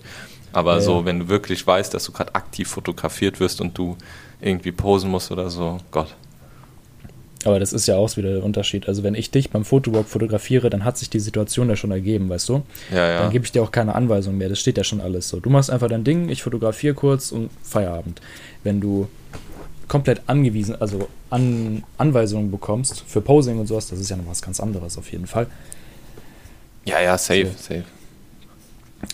Aber 0.52 0.76
Ja, 0.76 0.82
so, 0.82 1.04
wenn 1.06 1.20
du 1.20 1.28
wirklich 1.30 1.66
weißt, 1.66 1.94
dass 1.94 2.04
du 2.06 2.12
gerade 2.12 2.36
aktiv 2.36 2.68
fotografiert 2.70 3.40
wirst 3.40 3.60
und 3.60 3.76
du 3.78 3.98
irgendwie 4.40 4.72
posen 4.72 5.10
musst 5.10 5.32
oder 5.32 5.50
so, 5.50 5.80
Gott. 5.90 6.14
Aber 7.46 7.60
das 7.60 7.74
ist 7.74 7.88
ja 7.88 7.96
auch 7.98 8.16
wieder 8.16 8.30
der 8.36 8.44
Unterschied. 8.44 8.88
Also 8.88 9.04
wenn 9.04 9.16
ich 9.16 9.32
dich 9.32 9.50
beim 9.50 9.66
Fotowalk 9.66 10.08
fotografiere, 10.08 10.70
dann 10.70 10.86
hat 10.86 10.98
sich 10.98 11.10
die 11.10 11.20
Situation 11.20 11.68
ja 11.70 11.76
schon 11.76 11.92
ergeben, 11.92 12.30
weißt 12.30 12.48
du? 12.50 12.62
Ja, 12.92 13.10
ja. 13.10 13.20
Dann 13.24 13.32
gebe 13.32 13.44
ich 13.46 13.52
dir 13.52 13.62
auch 13.64 13.72
keine 13.72 13.96
Anweisung 13.96 14.38
mehr. 14.38 14.48
Das 14.48 14.60
steht 14.60 14.78
ja 14.78 14.84
schon 14.86 15.02
alles 15.02 15.28
so. 15.28 15.40
Du 15.42 15.50
machst 15.50 15.70
einfach 15.70 15.90
dein 15.90 16.04
Ding, 16.06 16.30
ich 16.30 16.42
fotografiere 16.44 16.94
kurz 16.94 17.32
und 17.34 17.50
Feierabend. 17.64 18.22
Wenn 18.64 18.80
du 18.80 19.10
komplett 19.88 20.22
angewiesen, 20.28 20.76
also 20.82 21.08
an 21.30 21.84
Anweisungen 21.98 22.52
bekommst 22.52 23.04
für 23.08 23.22
Posing 23.22 23.60
und 23.60 23.68
sowas, 23.68 23.88
das 23.88 24.00
ist 24.00 24.10
ja 24.10 24.16
noch 24.18 24.28
was 24.28 24.42
ganz 24.42 24.60
anderes 24.60 24.98
auf 24.98 25.12
jeden 25.12 25.28
Fall. 25.28 25.48
ja, 26.86 27.02
ja, 27.02 27.18
safe, 27.18 27.48
So. 27.58 27.74
safe. 27.74 27.84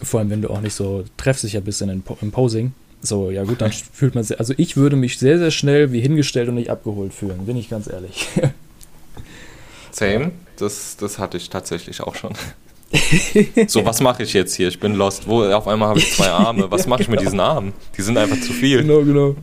Vor 0.03 0.19
allem, 0.19 0.29
wenn 0.29 0.41
du 0.41 0.49
auch 0.49 0.61
nicht 0.61 0.73
so 0.75 1.03
treffsicher 1.17 1.61
bist 1.61 1.81
in 1.81 2.01
Po- 2.03 2.17
im 2.21 2.31
Posing. 2.31 2.73
So, 3.01 3.31
ja 3.31 3.43
gut, 3.43 3.61
dann 3.61 3.71
fühlt 3.93 4.13
man 4.15 4.23
sich, 4.23 4.39
also 4.39 4.53
ich 4.57 4.77
würde 4.77 4.95
mich 4.95 5.17
sehr, 5.17 5.39
sehr 5.39 5.51
schnell 5.51 5.91
wie 5.91 5.99
hingestellt 6.01 6.49
und 6.49 6.55
nicht 6.55 6.69
abgeholt 6.69 7.13
fühlen, 7.13 7.45
bin 7.45 7.57
ich 7.57 7.69
ganz 7.69 7.87
ehrlich. 7.87 8.27
Same, 9.91 10.31
das, 10.57 10.97
das 10.97 11.17
hatte 11.19 11.37
ich 11.37 11.49
tatsächlich 11.49 12.01
auch 12.01 12.15
schon. 12.15 12.33
so, 13.67 13.85
was 13.85 14.01
mache 14.01 14.23
ich 14.23 14.33
jetzt 14.33 14.55
hier? 14.55 14.67
Ich 14.67 14.79
bin 14.79 14.95
lost. 14.95 15.27
Wo, 15.27 15.43
auf 15.43 15.67
einmal 15.67 15.89
habe 15.89 15.99
ich 15.99 16.11
zwei 16.13 16.29
Arme. 16.29 16.71
Was 16.71 16.87
mache 16.87 17.01
ich 17.03 17.07
mit 17.07 17.21
diesen 17.21 17.39
Armen? 17.39 17.73
Die 17.97 18.01
sind 18.01 18.17
einfach 18.17 18.39
zu 18.41 18.51
viel. 18.53 18.81
genau, 18.81 19.03
genau. 19.03 19.35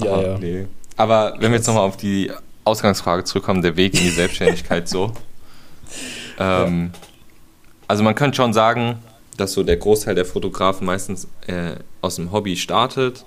Ja, 0.00 0.12
Aha, 0.12 0.22
ja. 0.22 0.38
Nee. 0.38 0.66
Aber 0.96 1.34
wenn 1.38 1.50
wir 1.50 1.58
jetzt 1.58 1.66
nochmal 1.66 1.84
auf 1.86 1.96
die 1.96 2.30
Ausgangsfrage 2.64 3.24
zurückkommen, 3.24 3.62
der 3.62 3.76
Weg 3.76 3.94
in 3.94 4.00
die 4.00 4.10
Selbstständigkeit 4.10 4.88
so. 4.88 5.12
Ähm, 6.38 6.92
Also 7.88 8.02
man 8.02 8.14
könnte 8.14 8.36
schon 8.36 8.54
sagen, 8.54 8.98
dass 9.36 9.52
so 9.52 9.62
der 9.62 9.76
Großteil 9.76 10.14
der 10.14 10.24
Fotografen 10.24 10.86
meistens 10.86 11.28
äh, 11.46 11.74
aus 12.00 12.16
dem 12.16 12.32
Hobby 12.32 12.56
startet. 12.56 13.24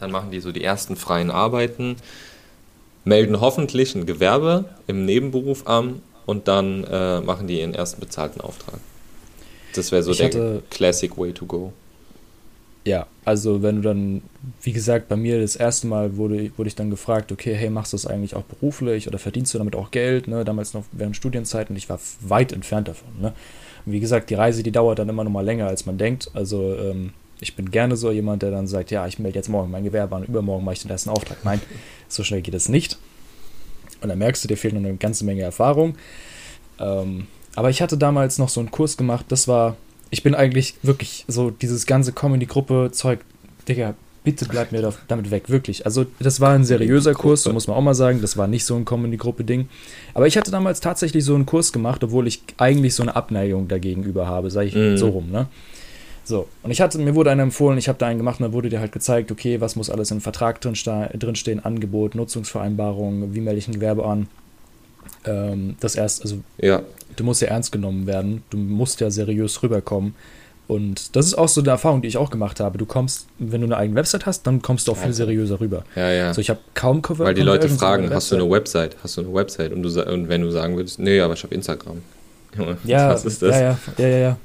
Dann 0.00 0.10
machen 0.10 0.32
die 0.32 0.40
so 0.40 0.50
die 0.50 0.64
ersten 0.64 0.96
freien 0.96 1.30
Arbeiten, 1.30 1.96
melden 3.04 3.40
hoffentlich 3.40 3.94
ein 3.94 4.06
Gewerbe 4.06 4.64
im 4.88 5.04
Nebenberuf 5.04 5.66
an 5.68 6.02
und 6.26 6.48
dann 6.48 6.82
äh, 6.84 7.20
machen 7.20 7.46
die 7.46 7.60
ihren 7.60 7.74
ersten 7.74 8.00
bezahlten 8.00 8.40
Auftrag. 8.40 8.80
Das 9.74 9.92
wäre 9.92 10.02
so 10.02 10.10
Ich 10.10 10.18
der 10.18 10.26
hatte- 10.26 10.62
Classic 10.70 11.16
Way 11.16 11.32
to 11.32 11.46
go. 11.46 11.72
Ja, 12.84 13.06
also 13.26 13.62
wenn 13.62 13.76
du 13.76 13.82
dann, 13.82 14.22
wie 14.62 14.72
gesagt, 14.72 15.08
bei 15.08 15.16
mir 15.16 15.40
das 15.40 15.54
erste 15.54 15.86
Mal 15.86 16.16
wurde, 16.16 16.50
wurde 16.56 16.68
ich 16.68 16.74
dann 16.74 16.88
gefragt, 16.88 17.30
okay, 17.30 17.54
hey, 17.54 17.68
machst 17.68 17.92
du 17.92 17.96
das 17.96 18.06
eigentlich 18.06 18.34
auch 18.34 18.42
beruflich 18.42 19.06
oder 19.06 19.18
verdienst 19.18 19.52
du 19.52 19.58
damit 19.58 19.76
auch 19.76 19.90
Geld? 19.90 20.28
Ne? 20.28 20.44
Damals 20.44 20.72
noch 20.72 20.84
während 20.92 21.14
Studienzeiten, 21.14 21.76
ich 21.76 21.90
war 21.90 22.00
weit 22.20 22.52
entfernt 22.52 22.88
davon. 22.88 23.08
Ne? 23.20 23.34
Und 23.84 23.92
wie 23.92 24.00
gesagt, 24.00 24.30
die 24.30 24.34
Reise, 24.34 24.62
die 24.62 24.72
dauert 24.72 24.98
dann 24.98 25.10
immer 25.10 25.24
noch 25.24 25.30
mal 25.30 25.44
länger, 25.44 25.66
als 25.66 25.84
man 25.84 25.98
denkt. 25.98 26.30
Also 26.32 26.74
ähm, 26.76 27.12
ich 27.40 27.54
bin 27.54 27.70
gerne 27.70 27.96
so 27.96 28.10
jemand, 28.10 28.42
der 28.42 28.50
dann 28.50 28.66
sagt, 28.66 28.90
ja, 28.90 29.06
ich 29.06 29.18
melde 29.18 29.38
jetzt 29.38 29.48
morgen 29.48 29.70
mein 29.70 29.84
Gewerbe 29.84 30.16
an, 30.16 30.24
übermorgen 30.24 30.64
mache 30.64 30.74
ich 30.74 30.82
den 30.82 30.90
ersten 30.90 31.10
Auftrag. 31.10 31.38
Nein, 31.44 31.60
so 32.08 32.22
schnell 32.22 32.42
geht 32.42 32.54
es 32.54 32.68
nicht. 32.68 32.98
Und 34.00 34.08
dann 34.08 34.18
merkst 34.18 34.42
du, 34.42 34.48
dir 34.48 34.56
fehlt 34.56 34.74
noch 34.74 34.80
eine 34.80 34.96
ganze 34.96 35.24
Menge 35.24 35.42
Erfahrung. 35.42 35.96
Ähm, 36.78 37.26
aber 37.56 37.70
ich 37.70 37.82
hatte 37.82 37.98
damals 37.98 38.38
noch 38.38 38.48
so 38.48 38.60
einen 38.60 38.70
Kurs 38.70 38.96
gemacht, 38.96 39.26
das 39.28 39.48
war, 39.48 39.76
ich 40.10 40.22
bin 40.22 40.34
eigentlich 40.34 40.74
wirklich 40.82 41.24
so 41.28 41.50
dieses 41.50 41.86
ganze 41.86 42.12
Comedy-Gruppe-Zeug, 42.12 43.20
Digga, 43.68 43.94
bitte 44.24 44.44
bleib 44.46 44.72
mir 44.72 44.82
da, 44.82 44.92
damit 45.08 45.30
weg, 45.30 45.48
wirklich. 45.48 45.86
Also 45.86 46.06
das 46.18 46.40
war 46.40 46.52
ein 46.54 46.64
seriöser 46.64 47.14
Kurs, 47.14 47.44
so 47.44 47.52
muss 47.52 47.66
man 47.68 47.76
auch 47.76 47.82
mal 47.82 47.94
sagen, 47.94 48.20
das 48.20 48.36
war 48.36 48.46
nicht 48.46 48.64
so 48.64 48.76
ein 48.76 48.84
Comedy-Gruppe-Ding. 48.84 49.68
Aber 50.14 50.26
ich 50.26 50.36
hatte 50.36 50.50
damals 50.50 50.80
tatsächlich 50.80 51.24
so 51.24 51.34
einen 51.34 51.46
Kurs 51.46 51.72
gemacht, 51.72 52.02
obwohl 52.04 52.26
ich 52.26 52.42
eigentlich 52.58 52.94
so 52.94 53.02
eine 53.02 53.16
Abneigung 53.16 53.68
dagegen 53.68 54.02
über 54.02 54.26
habe, 54.26 54.50
sage 54.50 54.66
ich 54.68 54.74
Mhm. 54.74 54.96
so 54.96 55.08
rum, 55.08 55.30
ne? 55.30 55.46
So, 56.22 56.46
und 56.62 56.70
ich 56.70 56.80
hatte, 56.80 56.98
mir 56.98 57.14
wurde 57.14 57.30
einer 57.30 57.42
empfohlen, 57.42 57.78
ich 57.78 57.88
habe 57.88 57.98
da 57.98 58.06
einen 58.06 58.18
gemacht 58.18 58.40
und 58.40 58.46
da 58.46 58.52
wurde 58.52 58.68
dir 58.68 58.78
halt 58.78 58.92
gezeigt, 58.92 59.32
okay, 59.32 59.60
was 59.60 59.74
muss 59.74 59.90
alles 59.90 60.10
im 60.10 60.20
Vertrag 60.20 60.60
drin, 60.60 60.74
drinstehen, 61.14 61.64
Angebot, 61.64 62.14
Nutzungsvereinbarung, 62.14 63.34
wie 63.34 63.40
melde 63.40 63.58
ich 63.58 63.66
ein 63.68 63.74
Gewerbe 63.74 64.04
an. 64.04 64.28
Ähm, 65.24 65.76
das 65.80 65.94
erst, 65.96 66.22
also 66.22 66.38
Ja, 66.58 66.82
du 67.16 67.24
musst 67.24 67.42
ja 67.42 67.48
ernst 67.48 67.72
genommen 67.72 68.06
werden, 68.06 68.42
du 68.50 68.56
musst 68.56 69.00
ja 69.00 69.10
seriös 69.10 69.62
rüberkommen. 69.62 70.14
Und 70.68 71.16
das 71.16 71.26
ist 71.26 71.34
auch 71.34 71.48
so 71.48 71.60
eine 71.60 71.70
Erfahrung, 71.70 72.00
die 72.00 72.06
ich 72.06 72.16
auch 72.16 72.30
gemacht 72.30 72.60
habe. 72.60 72.78
Du 72.78 72.86
kommst, 72.86 73.26
wenn 73.40 73.60
du 73.60 73.66
eine 73.66 73.76
eigene 73.76 73.96
Website 73.96 74.24
hast, 74.24 74.46
dann 74.46 74.62
kommst 74.62 74.86
du 74.86 74.92
auch 74.92 74.96
viel 74.96 75.12
seriöser 75.12 75.58
rüber. 75.58 75.82
ja, 75.96 76.12
ja. 76.12 76.28
Also 76.28 76.40
ich 76.40 76.48
habe 76.48 76.60
kaum 76.74 77.02
Cover. 77.02 77.24
Weil 77.24 77.34
die 77.34 77.42
Leute 77.42 77.68
fragen, 77.68 78.08
hast 78.14 78.30
du 78.30 78.36
eine 78.36 78.48
Website. 78.48 78.96
Hast 79.02 79.16
du 79.16 79.22
eine 79.22 79.34
Website? 79.34 79.72
Und, 79.72 79.82
du, 79.82 79.88
und 80.04 80.28
wenn 80.28 80.42
du 80.42 80.50
sagen 80.52 80.76
würdest, 80.76 81.00
nee, 81.00 81.20
aber 81.20 81.34
ich 81.34 81.42
habe 81.42 81.54
Instagram. 81.54 82.02
Ja, 82.84 83.10
was 83.10 83.24
ist 83.24 83.42
das? 83.42 83.54
ja, 83.56 83.60
ja, 83.60 83.78
ja, 83.98 84.08
ja, 84.08 84.18
ja. 84.18 84.36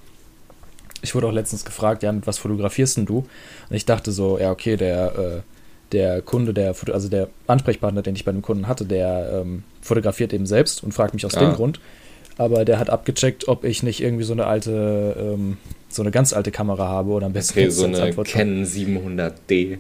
Ich 1.04 1.14
wurde 1.14 1.28
auch 1.28 1.32
letztens 1.32 1.64
gefragt, 1.64 2.02
ja, 2.02 2.12
mit 2.12 2.26
was 2.26 2.40
fotografierst 2.40 2.98
denn 2.98 3.06
du? 3.06 3.18
Und 3.70 3.76
ich 3.76 3.86
dachte 3.86 4.12
so, 4.12 4.40
ja, 4.40 4.50
okay, 4.52 4.78
der, 4.78 5.16
äh, 5.16 5.42
der 5.92 6.22
Kunde, 6.22 6.54
der, 6.54 6.76
also 6.92 7.10
der 7.10 7.30
Ansprechpartner, 7.48 8.02
den 8.02 8.16
ich 8.16 8.26
bei 8.26 8.32
dem 8.32 8.42
Kunden 8.42 8.68
hatte, 8.68 8.86
der 8.86 9.42
ähm, 9.42 9.64
fotografiert 9.82 10.34
eben 10.34 10.46
selbst 10.46 10.84
und 10.84 10.94
fragt 10.94 11.14
mich 11.14 11.26
aus 11.26 11.36
Ah. 11.36 11.40
dem 11.42 11.54
Grund. 11.54 11.80
aber 12.38 12.66
der 12.66 12.80
hat 12.80 12.90
abgecheckt, 12.90 13.48
ob 13.48 13.64
ich 13.64 13.82
nicht 13.84 14.02
irgendwie 14.02 14.24
so 14.26 14.34
eine 14.34 14.46
alte, 14.48 15.16
ähm, 15.18 15.58
so 15.90 16.02
eine 16.02 16.12
ganz 16.12 16.34
alte 16.34 16.52
Kamera 16.52 16.88
habe 16.88 17.12
oder 17.12 17.28
am 17.28 17.34
besten 17.34 17.58
okay, 17.60 17.70
so 17.70 17.86
eine 17.86 18.12
Canon 18.24 18.66
700D. 18.66 19.78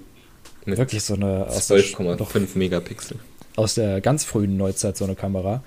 Mit 0.65 0.78
wirklich 0.78 1.04
so 1.04 1.15
eine 1.15 1.48
12,5 1.50 2.58
Megapixel. 2.58 3.18
Aus 3.58 3.76
der 3.76 4.00
ganz 4.02 4.24
frühen 4.24 4.58
Neuzeit 4.58 4.96
so 4.98 5.04
eine 5.06 5.15
Kamera. 5.15 5.63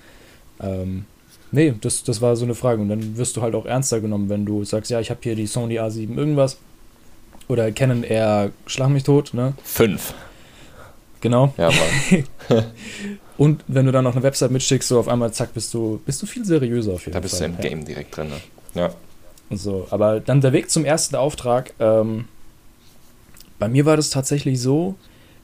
Ähm, 0.61 1.05
nee, 1.53 1.74
das, 1.81 2.03
das 2.05 2.20
war 2.22 2.37
so 2.37 2.44
eine 2.44 2.55
Frage. 2.55 2.81
Und 2.83 2.88
dann 2.88 3.16
wirst 3.16 3.37
du 3.37 3.42
halt 3.42 3.55
auch 3.55 3.66
ernster 3.66 4.01
genommen, 4.01 4.29
wenn 4.29 4.44
du 4.46 4.64
sagst, 4.64 4.90
ja, 4.90 4.98
ich 4.98 5.11
habe 5.11 5.20
hier 5.22 5.35
die 5.37 5.46
Sony 5.46 5.79
A7 5.79 6.16
irgendwas. 6.16 6.59
Oder 7.48 7.70
Canon 7.72 8.03
R, 8.03 8.51
schlag 8.66 8.88
mich 8.90 9.05
tot, 9.05 9.35
ne? 9.35 9.55
Fünf. 9.62 10.14
Genau. 11.20 11.52
Ja, 11.57 11.70
Mann. 11.70 12.24
Und 13.38 13.64
wenn 13.68 13.87
du 13.87 13.92
dann 13.92 14.04
noch 14.04 14.14
eine 14.14 14.22
Website 14.24 14.50
mitschickst, 14.50 14.88
so 14.88 14.98
auf 14.98 15.07
einmal, 15.07 15.33
zack, 15.33 15.54
bist 15.54 15.72
du, 15.72 16.00
bist 16.04 16.20
du 16.20 16.26
viel 16.26 16.44
seriöser 16.44 16.94
auf 16.94 17.07
jeden 17.07 17.12
Fall. 17.12 17.20
Da 17.20 17.20
bist 17.20 17.38
Fall. 17.38 17.48
du 17.48 17.54
im 17.54 17.61
Game 17.61 17.85
direkt 17.85 18.16
drin, 18.16 18.28
ne? 18.28 18.40
Ja. 18.74 18.90
So, 19.50 19.87
aber 19.90 20.20
dann 20.20 20.40
der 20.40 20.52
Weg 20.52 20.70
zum 20.70 20.85
ersten 20.85 21.14
Auftrag. 21.14 21.72
Ähm, 21.78 22.26
bei 23.59 23.68
mir 23.68 23.87
war 23.87 23.96
das 23.96 24.11
tatsächlich 24.11 24.61
so, 24.61 24.96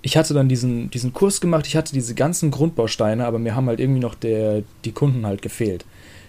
ich 0.02 0.16
hatte 0.16 0.34
dann 0.34 0.48
diesen, 0.48 0.90
diesen 0.90 1.12
Kurs 1.12 1.40
gemacht, 1.40 1.66
ich 1.66 1.76
hatte 1.76 1.94
diese 1.94 2.14
ganzen 2.14 2.50
Grundbausteine, 2.50 3.24
aber 3.24 3.38
mir 3.38 3.54
haben 3.54 3.66
halt 3.68 3.80
irgendwie 3.80 4.00
noch 4.00 4.14
der, 4.14 4.62
die 4.84 4.92
Kunden 4.92 5.24
halt 5.24 5.40
gefehlt. 5.40 5.84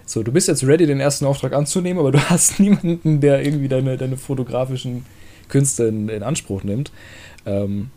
So, 0.06 0.22
du 0.22 0.32
bist 0.32 0.48
jetzt 0.48 0.64
ready, 0.64 0.86
den 0.86 1.00
ersten 1.00 1.26
Auftrag 1.26 1.52
anzunehmen, 1.52 1.98
aber 1.98 2.12
du 2.12 2.20
hast 2.30 2.60
niemanden, 2.60 3.20
der 3.20 3.44
irgendwie 3.44 3.68
deine, 3.68 3.96
deine 3.96 4.16
fotografischen 4.16 5.04
Künste 5.48 5.84
in, 5.84 6.08
in 6.08 6.22
Anspruch 6.22 6.62
nimmt. 6.62 6.90
Ähm, 7.44 7.90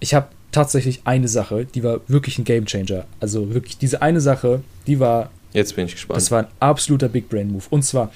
ich 0.00 0.14
habe 0.14 0.28
tatsächlich 0.52 1.02
eine 1.04 1.28
Sache, 1.28 1.64
die 1.64 1.82
war 1.82 2.00
wirklich 2.06 2.38
ein 2.38 2.44
Gamechanger. 2.44 3.06
Also 3.20 3.52
wirklich 3.52 3.78
diese 3.78 4.02
eine 4.02 4.20
Sache, 4.20 4.62
die 4.86 5.00
war. 5.00 5.30
Jetzt 5.52 5.74
bin 5.76 5.86
ich 5.86 5.92
gespannt. 5.92 6.16
Das 6.16 6.30
war 6.30 6.44
ein 6.44 6.48
absoluter 6.60 7.08
Big 7.08 7.28
Brain 7.28 7.50
Move. 7.50 7.64
Und 7.70 7.82
zwar, 7.82 8.12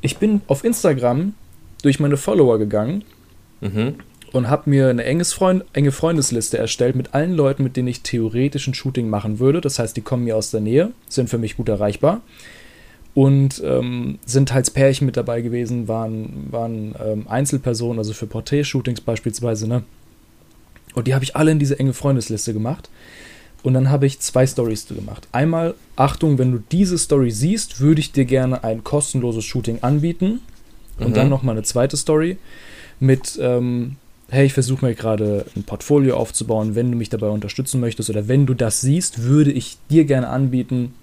ich 0.00 0.18
bin 0.18 0.42
auf 0.46 0.64
Instagram 0.64 1.34
durch 1.82 1.98
meine 2.00 2.16
Follower 2.16 2.58
gegangen 2.58 3.04
mhm. 3.60 3.94
und 4.32 4.48
habe 4.48 4.70
mir 4.70 4.88
eine 4.88 5.04
enges 5.04 5.32
Freund, 5.32 5.64
enge 5.72 5.92
Freundesliste 5.92 6.58
erstellt 6.58 6.96
mit 6.96 7.14
allen 7.14 7.32
Leuten, 7.32 7.62
mit 7.62 7.76
denen 7.76 7.88
ich 7.88 8.02
theoretisch 8.02 8.66
ein 8.66 8.74
Shooting 8.74 9.08
machen 9.08 9.38
würde. 9.38 9.60
Das 9.60 9.78
heißt, 9.78 9.96
die 9.96 10.02
kommen 10.02 10.24
mir 10.24 10.36
aus 10.36 10.50
der 10.50 10.60
Nähe, 10.60 10.92
sind 11.08 11.30
für 11.30 11.38
mich 11.38 11.56
gut 11.56 11.68
erreichbar 11.68 12.22
und 13.14 13.62
ähm, 13.64 14.18
sind 14.26 14.50
teils 14.50 14.70
Pärchen 14.70 15.06
mit 15.06 15.16
dabei 15.16 15.40
gewesen, 15.40 15.88
waren, 15.88 16.48
waren 16.50 16.94
ähm, 17.02 17.26
Einzelpersonen, 17.26 17.98
also 17.98 18.12
für 18.12 18.26
Porträtshootings 18.26 19.00
beispielsweise, 19.00 19.66
ne? 19.66 19.84
Und 20.96 21.06
die 21.06 21.14
habe 21.14 21.22
ich 21.22 21.36
alle 21.36 21.52
in 21.52 21.58
diese 21.58 21.78
enge 21.78 21.92
Freundesliste 21.92 22.52
gemacht. 22.54 22.88
Und 23.62 23.74
dann 23.74 23.90
habe 23.90 24.06
ich 24.06 24.18
zwei 24.20 24.46
Stories 24.46 24.88
gemacht. 24.88 25.28
Einmal, 25.30 25.74
Achtung, 25.94 26.38
wenn 26.38 26.52
du 26.52 26.62
diese 26.72 26.96
Story 26.98 27.30
siehst, 27.30 27.80
würde 27.80 28.00
ich 28.00 28.12
dir 28.12 28.24
gerne 28.24 28.64
ein 28.64 28.82
kostenloses 28.82 29.44
Shooting 29.44 29.80
anbieten. 29.82 30.40
Und 30.98 31.10
mhm. 31.10 31.14
dann 31.14 31.28
nochmal 31.28 31.54
eine 31.54 31.64
zweite 31.64 31.98
Story 31.98 32.38
mit, 32.98 33.38
ähm, 33.42 33.96
hey, 34.30 34.46
ich 34.46 34.54
versuche 34.54 34.86
mir 34.86 34.94
gerade 34.94 35.44
ein 35.54 35.64
Portfolio 35.64 36.16
aufzubauen, 36.16 36.74
wenn 36.74 36.90
du 36.90 36.96
mich 36.96 37.10
dabei 37.10 37.28
unterstützen 37.28 37.78
möchtest 37.80 38.08
oder 38.08 38.26
wenn 38.26 38.46
du 38.46 38.54
das 38.54 38.80
siehst, 38.80 39.22
würde 39.22 39.52
ich 39.52 39.76
dir 39.90 40.06
gerne 40.06 40.28
anbieten, 40.28 40.94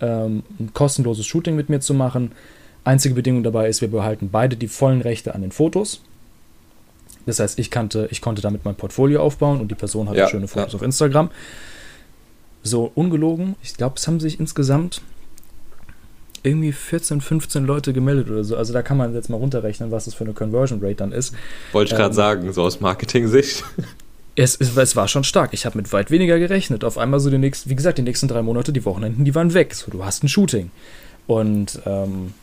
ähm, 0.00 0.42
ein 0.58 0.70
kostenloses 0.72 1.26
Shooting 1.26 1.54
mit 1.54 1.68
mir 1.68 1.80
zu 1.80 1.92
machen. 1.92 2.32
Einzige 2.84 3.14
Bedingung 3.14 3.42
dabei 3.42 3.68
ist, 3.68 3.82
wir 3.82 3.88
behalten 3.88 4.30
beide 4.32 4.56
die 4.56 4.68
vollen 4.68 5.02
Rechte 5.02 5.34
an 5.34 5.42
den 5.42 5.52
Fotos. 5.52 6.00
Das 7.26 7.40
heißt, 7.40 7.58
ich, 7.58 7.70
kannte, 7.70 8.08
ich 8.10 8.20
konnte 8.20 8.42
damit 8.42 8.64
mein 8.64 8.74
Portfolio 8.74 9.22
aufbauen 9.22 9.60
und 9.60 9.70
die 9.70 9.74
Person 9.74 10.08
hatte 10.08 10.18
ja, 10.18 10.28
schöne 10.28 10.48
Fotos 10.48 10.72
ja. 10.72 10.76
auf 10.76 10.82
Instagram. 10.82 11.30
So 12.62 12.90
ungelogen, 12.94 13.56
ich 13.62 13.76
glaube, 13.76 13.96
es 13.96 14.06
haben 14.06 14.20
sich 14.20 14.40
insgesamt 14.40 15.02
irgendwie 16.42 16.72
14, 16.72 17.20
15 17.20 17.64
Leute 17.64 17.92
gemeldet 17.92 18.30
oder 18.30 18.44
so. 18.44 18.56
Also 18.56 18.72
da 18.72 18.82
kann 18.82 18.96
man 18.96 19.14
jetzt 19.14 19.30
mal 19.30 19.36
runterrechnen, 19.36 19.90
was 19.90 20.04
das 20.04 20.14
für 20.14 20.24
eine 20.24 20.34
Conversion 20.34 20.80
Rate 20.82 20.96
dann 20.96 21.12
ist. 21.12 21.34
Wollte 21.72 21.92
ich 21.92 21.96
gerade 21.96 22.10
ähm, 22.10 22.14
sagen, 22.14 22.52
so 22.52 22.62
aus 22.62 22.80
Marketing-Sicht. 22.80 23.64
Es, 24.36 24.56
es, 24.56 24.76
es, 24.76 24.96
war 24.96 25.08
schon 25.08 25.24
stark. 25.24 25.54
Ich 25.54 25.64
habe 25.64 25.78
mit 25.78 25.92
weit 25.92 26.10
weniger 26.10 26.38
gerechnet. 26.38 26.84
Auf 26.84 26.98
einmal 26.98 27.20
so 27.20 27.30
die 27.30 27.38
nächsten, 27.38 27.70
wie 27.70 27.76
gesagt, 27.76 27.98
die 27.98 28.02
nächsten 28.02 28.28
drei 28.28 28.42
Monate, 28.42 28.72
die 28.72 28.84
Wochenenden, 28.84 29.24
die 29.24 29.34
waren 29.34 29.54
weg. 29.54 29.74
So, 29.74 29.90
du 29.90 30.04
hast 30.04 30.22
ein 30.22 30.28
Shooting. 30.28 30.70
Und 31.26 31.80
ähm, 31.86 32.34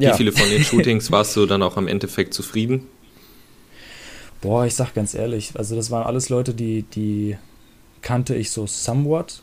ja. 0.00 0.12
Wie 0.12 0.16
viele 0.16 0.32
von 0.32 0.48
den 0.48 0.64
Shootings 0.64 1.12
warst 1.12 1.36
du 1.36 1.46
dann 1.46 1.62
auch 1.62 1.76
am 1.76 1.86
Endeffekt 1.86 2.32
zufrieden? 2.32 2.86
Boah, 4.40 4.64
ich 4.64 4.74
sag 4.74 4.94
ganz 4.94 5.14
ehrlich, 5.14 5.52
also 5.56 5.76
das 5.76 5.90
waren 5.90 6.06
alles 6.06 6.28
Leute, 6.28 6.54
die, 6.54 6.82
die 6.82 7.36
kannte 8.02 8.34
ich 8.34 8.50
so 8.50 8.66
somewhat. 8.66 9.42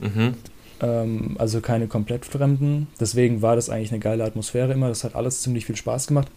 Mhm. 0.00 0.34
Ähm, 0.80 1.36
also 1.38 1.60
keine 1.60 1.86
komplett 1.86 2.24
Fremden. 2.24 2.86
Deswegen 3.00 3.42
war 3.42 3.56
das 3.56 3.68
eigentlich 3.68 3.90
eine 3.90 4.00
geile 4.00 4.24
Atmosphäre 4.24 4.72
immer. 4.72 4.88
Das 4.88 5.04
hat 5.04 5.14
alles 5.14 5.42
ziemlich 5.42 5.66
viel 5.66 5.76
Spaß 5.76 6.06
gemacht. 6.06 6.28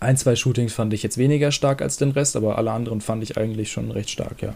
Ein, 0.00 0.16
zwei 0.16 0.36
Shootings 0.36 0.72
fand 0.72 0.92
ich 0.92 1.02
jetzt 1.02 1.16
weniger 1.16 1.52
stark 1.52 1.80
als 1.80 1.96
den 1.96 2.10
Rest, 2.10 2.36
aber 2.36 2.58
alle 2.58 2.72
anderen 2.72 3.00
fand 3.00 3.22
ich 3.22 3.36
eigentlich 3.36 3.70
schon 3.70 3.90
recht 3.90 4.10
stark, 4.10 4.42
ja. 4.42 4.54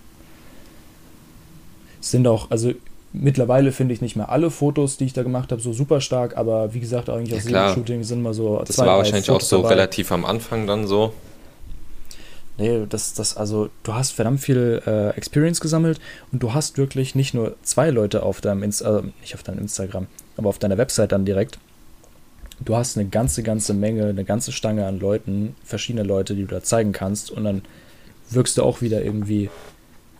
Es 2.01 2.11
sind 2.11 2.27
auch, 2.27 2.51
also 2.51 2.73
mittlerweile 3.13 3.73
finde 3.73 3.95
ich 3.95 4.01
nicht 4.01 4.17
mehr 4.17 4.31
alle 4.31 4.51
Fotos, 4.51 4.97
die 4.97 5.05
ich 5.05 5.13
da 5.13 5.23
gemacht 5.23 5.53
habe, 5.53 5.61
so 5.61 5.73
super 5.73 6.01
stark, 6.01 6.37
aber 6.37 6.75
wie 6.75 6.81
gesagt, 6.81 7.09
eigentlich 7.09 7.39
aus 7.39 7.49
ja, 7.49 7.69
jedem 7.69 7.75
Shooting 7.75 8.05
sind 8.05 8.23
mal 8.23 8.35
so 8.35 8.59
das 8.67 8.77
zwei, 8.77 8.87
war 8.87 8.99
wahrscheinlich 8.99 9.31
auch 9.31 9.41
so 9.41 9.59
dabei. 9.59 9.71
relativ 9.71 10.11
am 10.13 10.25
Anfang 10.25 10.67
dann 10.67 10.87
so. 10.87 11.13
Nee, 12.61 12.85
das, 12.87 13.15
das, 13.15 13.39
also 13.39 13.71
du 13.85 13.95
hast 13.95 14.11
verdammt 14.11 14.41
viel 14.41 14.83
äh, 14.87 15.17
Experience 15.17 15.63
gesammelt 15.63 15.99
und 16.31 16.43
du 16.43 16.53
hast 16.53 16.77
wirklich 16.77 17.15
nicht 17.15 17.33
nur 17.33 17.57
zwei 17.63 17.89
Leute 17.89 18.23
auf 18.23 18.43
deinem 18.43 18.63
Insta, 18.63 18.99
äh, 18.99 19.03
nicht 19.23 19.35
auf 19.35 19.43
deinem 19.43 19.61
Instagram, 19.61 20.09
aber 20.37 20.51
auf 20.51 20.59
deiner 20.59 20.77
Website 20.77 21.13
dann 21.13 21.25
direkt. 21.25 21.59
Du 22.63 22.77
hast 22.77 22.99
eine 22.99 23.09
ganze, 23.09 23.43
ganze 23.43 23.73
Menge, 23.73 24.05
eine 24.09 24.25
ganze 24.25 24.53
Stange 24.53 24.87
an 24.87 25.01
Leuten, 25.01 25.57
verschiedene 25.65 26.05
Leute, 26.05 26.35
die 26.35 26.43
du 26.43 26.49
da 26.49 26.63
zeigen 26.63 26.93
kannst 26.93 27.31
und 27.31 27.45
dann 27.45 27.63
wirkst 28.29 28.59
du 28.59 28.63
auch 28.63 28.83
wieder 28.83 29.03
irgendwie 29.03 29.49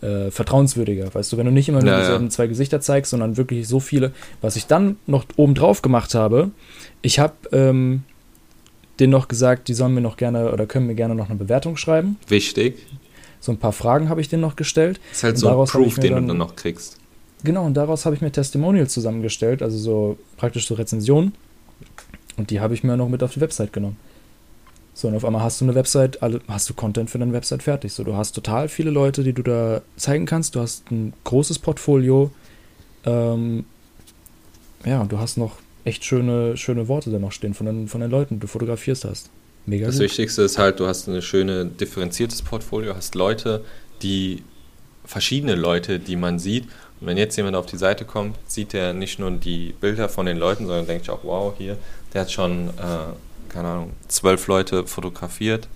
äh, 0.01 0.31
vertrauenswürdiger. 0.31 1.13
Weißt 1.13 1.31
du, 1.31 1.37
wenn 1.37 1.45
du 1.45 1.51
nicht 1.51 1.69
immer 1.69 1.83
nur 1.83 1.93
ja, 1.93 2.19
ja. 2.19 2.29
zwei 2.29 2.47
Gesichter 2.47 2.81
zeigst, 2.81 3.11
sondern 3.11 3.37
wirklich 3.37 3.67
so 3.67 3.79
viele. 3.79 4.13
Was 4.41 4.55
ich 4.55 4.65
dann 4.65 4.97
noch 5.05 5.25
oben 5.35 5.53
drauf 5.53 5.83
gemacht 5.83 6.15
habe, 6.15 6.49
ich 7.03 7.19
habe 7.19 7.35
ähm, 7.51 8.01
denen 9.01 9.11
noch 9.11 9.27
gesagt, 9.27 9.67
die 9.67 9.73
sollen 9.73 9.93
mir 9.93 10.01
noch 10.01 10.15
gerne 10.15 10.53
oder 10.53 10.65
können 10.65 10.87
mir 10.87 10.95
gerne 10.95 11.15
noch 11.15 11.29
eine 11.29 11.37
Bewertung 11.37 11.75
schreiben. 11.75 12.17
Wichtig. 12.27 12.85
So 13.39 13.51
ein 13.51 13.57
paar 13.57 13.73
Fragen 13.73 14.07
habe 14.07 14.21
ich 14.21 14.29
denen 14.29 14.41
noch 14.41 14.55
gestellt. 14.55 14.99
Das 15.09 15.17
ist 15.17 15.23
halt 15.23 15.37
so 15.37 15.49
ein 15.49 15.67
Proof, 15.67 15.95
den 15.95 16.13
dann, 16.13 16.23
du 16.23 16.27
dann 16.29 16.37
noch 16.37 16.55
kriegst. 16.55 16.97
Genau, 17.43 17.65
und 17.65 17.73
daraus 17.73 18.05
habe 18.05 18.15
ich 18.15 18.21
mir 18.21 18.31
Testimonials 18.31 18.93
zusammengestellt, 18.93 19.63
also 19.63 19.77
so 19.77 20.17
praktisch 20.37 20.67
so 20.67 20.75
Rezensionen. 20.75 21.33
Und 22.37 22.51
die 22.51 22.59
habe 22.59 22.75
ich 22.75 22.83
mir 22.83 22.95
noch 22.95 23.09
mit 23.09 23.23
auf 23.23 23.33
die 23.33 23.41
Website 23.41 23.73
genommen. 23.73 23.97
So, 24.93 25.07
und 25.07 25.15
auf 25.15 25.25
einmal 25.25 25.41
hast 25.41 25.59
du 25.59 25.65
eine 25.65 25.73
Website, 25.73 26.19
hast 26.47 26.69
du 26.69 26.73
Content 26.73 27.09
für 27.09 27.17
deine 27.17 27.33
Website 27.33 27.63
fertig. 27.63 27.93
So, 27.93 28.03
du 28.03 28.15
hast 28.15 28.33
total 28.33 28.69
viele 28.69 28.91
Leute, 28.91 29.23
die 29.23 29.33
du 29.33 29.41
da 29.41 29.81
zeigen 29.95 30.25
kannst. 30.25 30.55
Du 30.55 30.59
hast 30.59 30.91
ein 30.91 31.13
großes 31.23 31.59
Portfolio. 31.59 32.29
Ähm, 33.05 33.65
ja, 34.85 35.01
und 35.01 35.11
du 35.11 35.17
hast 35.17 35.37
noch 35.37 35.53
echt 35.83 36.05
schöne, 36.05 36.57
schöne 36.57 36.87
Worte 36.87 37.09
da 37.11 37.19
noch 37.19 37.31
stehen 37.31 37.53
von 37.53 37.65
den, 37.65 37.87
von 37.87 38.01
den 38.01 38.11
Leuten, 38.11 38.35
die 38.35 38.39
du 38.41 38.47
fotografierst 38.47 39.05
hast. 39.05 39.29
Mega 39.65 39.87
Das 39.87 39.95
gut. 39.95 40.03
Wichtigste 40.03 40.41
ist 40.43 40.57
halt, 40.57 40.79
du 40.79 40.87
hast 40.87 41.07
ein 41.07 41.21
schöne 41.21 41.65
differenziertes 41.65 42.41
Portfolio, 42.41 42.95
hast 42.95 43.15
Leute, 43.15 43.63
die 44.01 44.43
verschiedene 45.05 45.55
Leute, 45.55 45.99
die 45.99 46.15
man 46.15 46.39
sieht. 46.39 46.65
Und 46.99 47.07
wenn 47.07 47.17
jetzt 47.17 47.35
jemand 47.35 47.55
auf 47.55 47.65
die 47.65 47.77
Seite 47.77 48.05
kommt, 48.05 48.37
sieht 48.47 48.73
er 48.73 48.93
nicht 48.93 49.19
nur 49.19 49.31
die 49.31 49.73
Bilder 49.79 50.09
von 50.09 50.25
den 50.25 50.37
Leuten, 50.37 50.67
sondern 50.67 50.87
denkt 50.87 51.05
sich 51.05 51.13
auch, 51.13 51.23
wow, 51.23 51.53
hier, 51.57 51.77
der 52.13 52.21
hat 52.21 52.31
schon, 52.31 52.69
äh, 52.69 53.49
keine 53.49 53.67
Ahnung, 53.67 53.93
zwölf 54.07 54.47
Leute 54.47 54.85
fotografiert. 54.85 55.67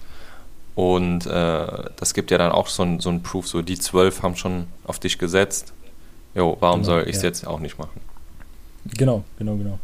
Und 0.76 1.26
äh, 1.26 1.68
das 1.96 2.14
gibt 2.14 2.32
ja 2.32 2.38
dann 2.38 2.52
auch 2.52 2.68
so 2.68 2.84
ein, 2.84 3.00
so 3.00 3.10
ein 3.10 3.24
Proof, 3.24 3.48
so 3.48 3.62
die 3.62 3.80
zwölf 3.80 4.22
haben 4.22 4.36
schon 4.36 4.68
auf 4.84 5.00
dich 5.00 5.18
gesetzt. 5.18 5.74
Jo, 6.36 6.58
warum 6.60 6.82
genau, 6.82 6.96
soll 6.96 7.04
ich 7.04 7.16
es 7.16 7.22
ja. 7.22 7.30
jetzt 7.30 7.48
auch 7.48 7.60
nicht 7.60 7.80
machen? 7.80 8.02
Genau, 8.98 9.24
genau, 9.40 9.56
genau. 9.56 9.80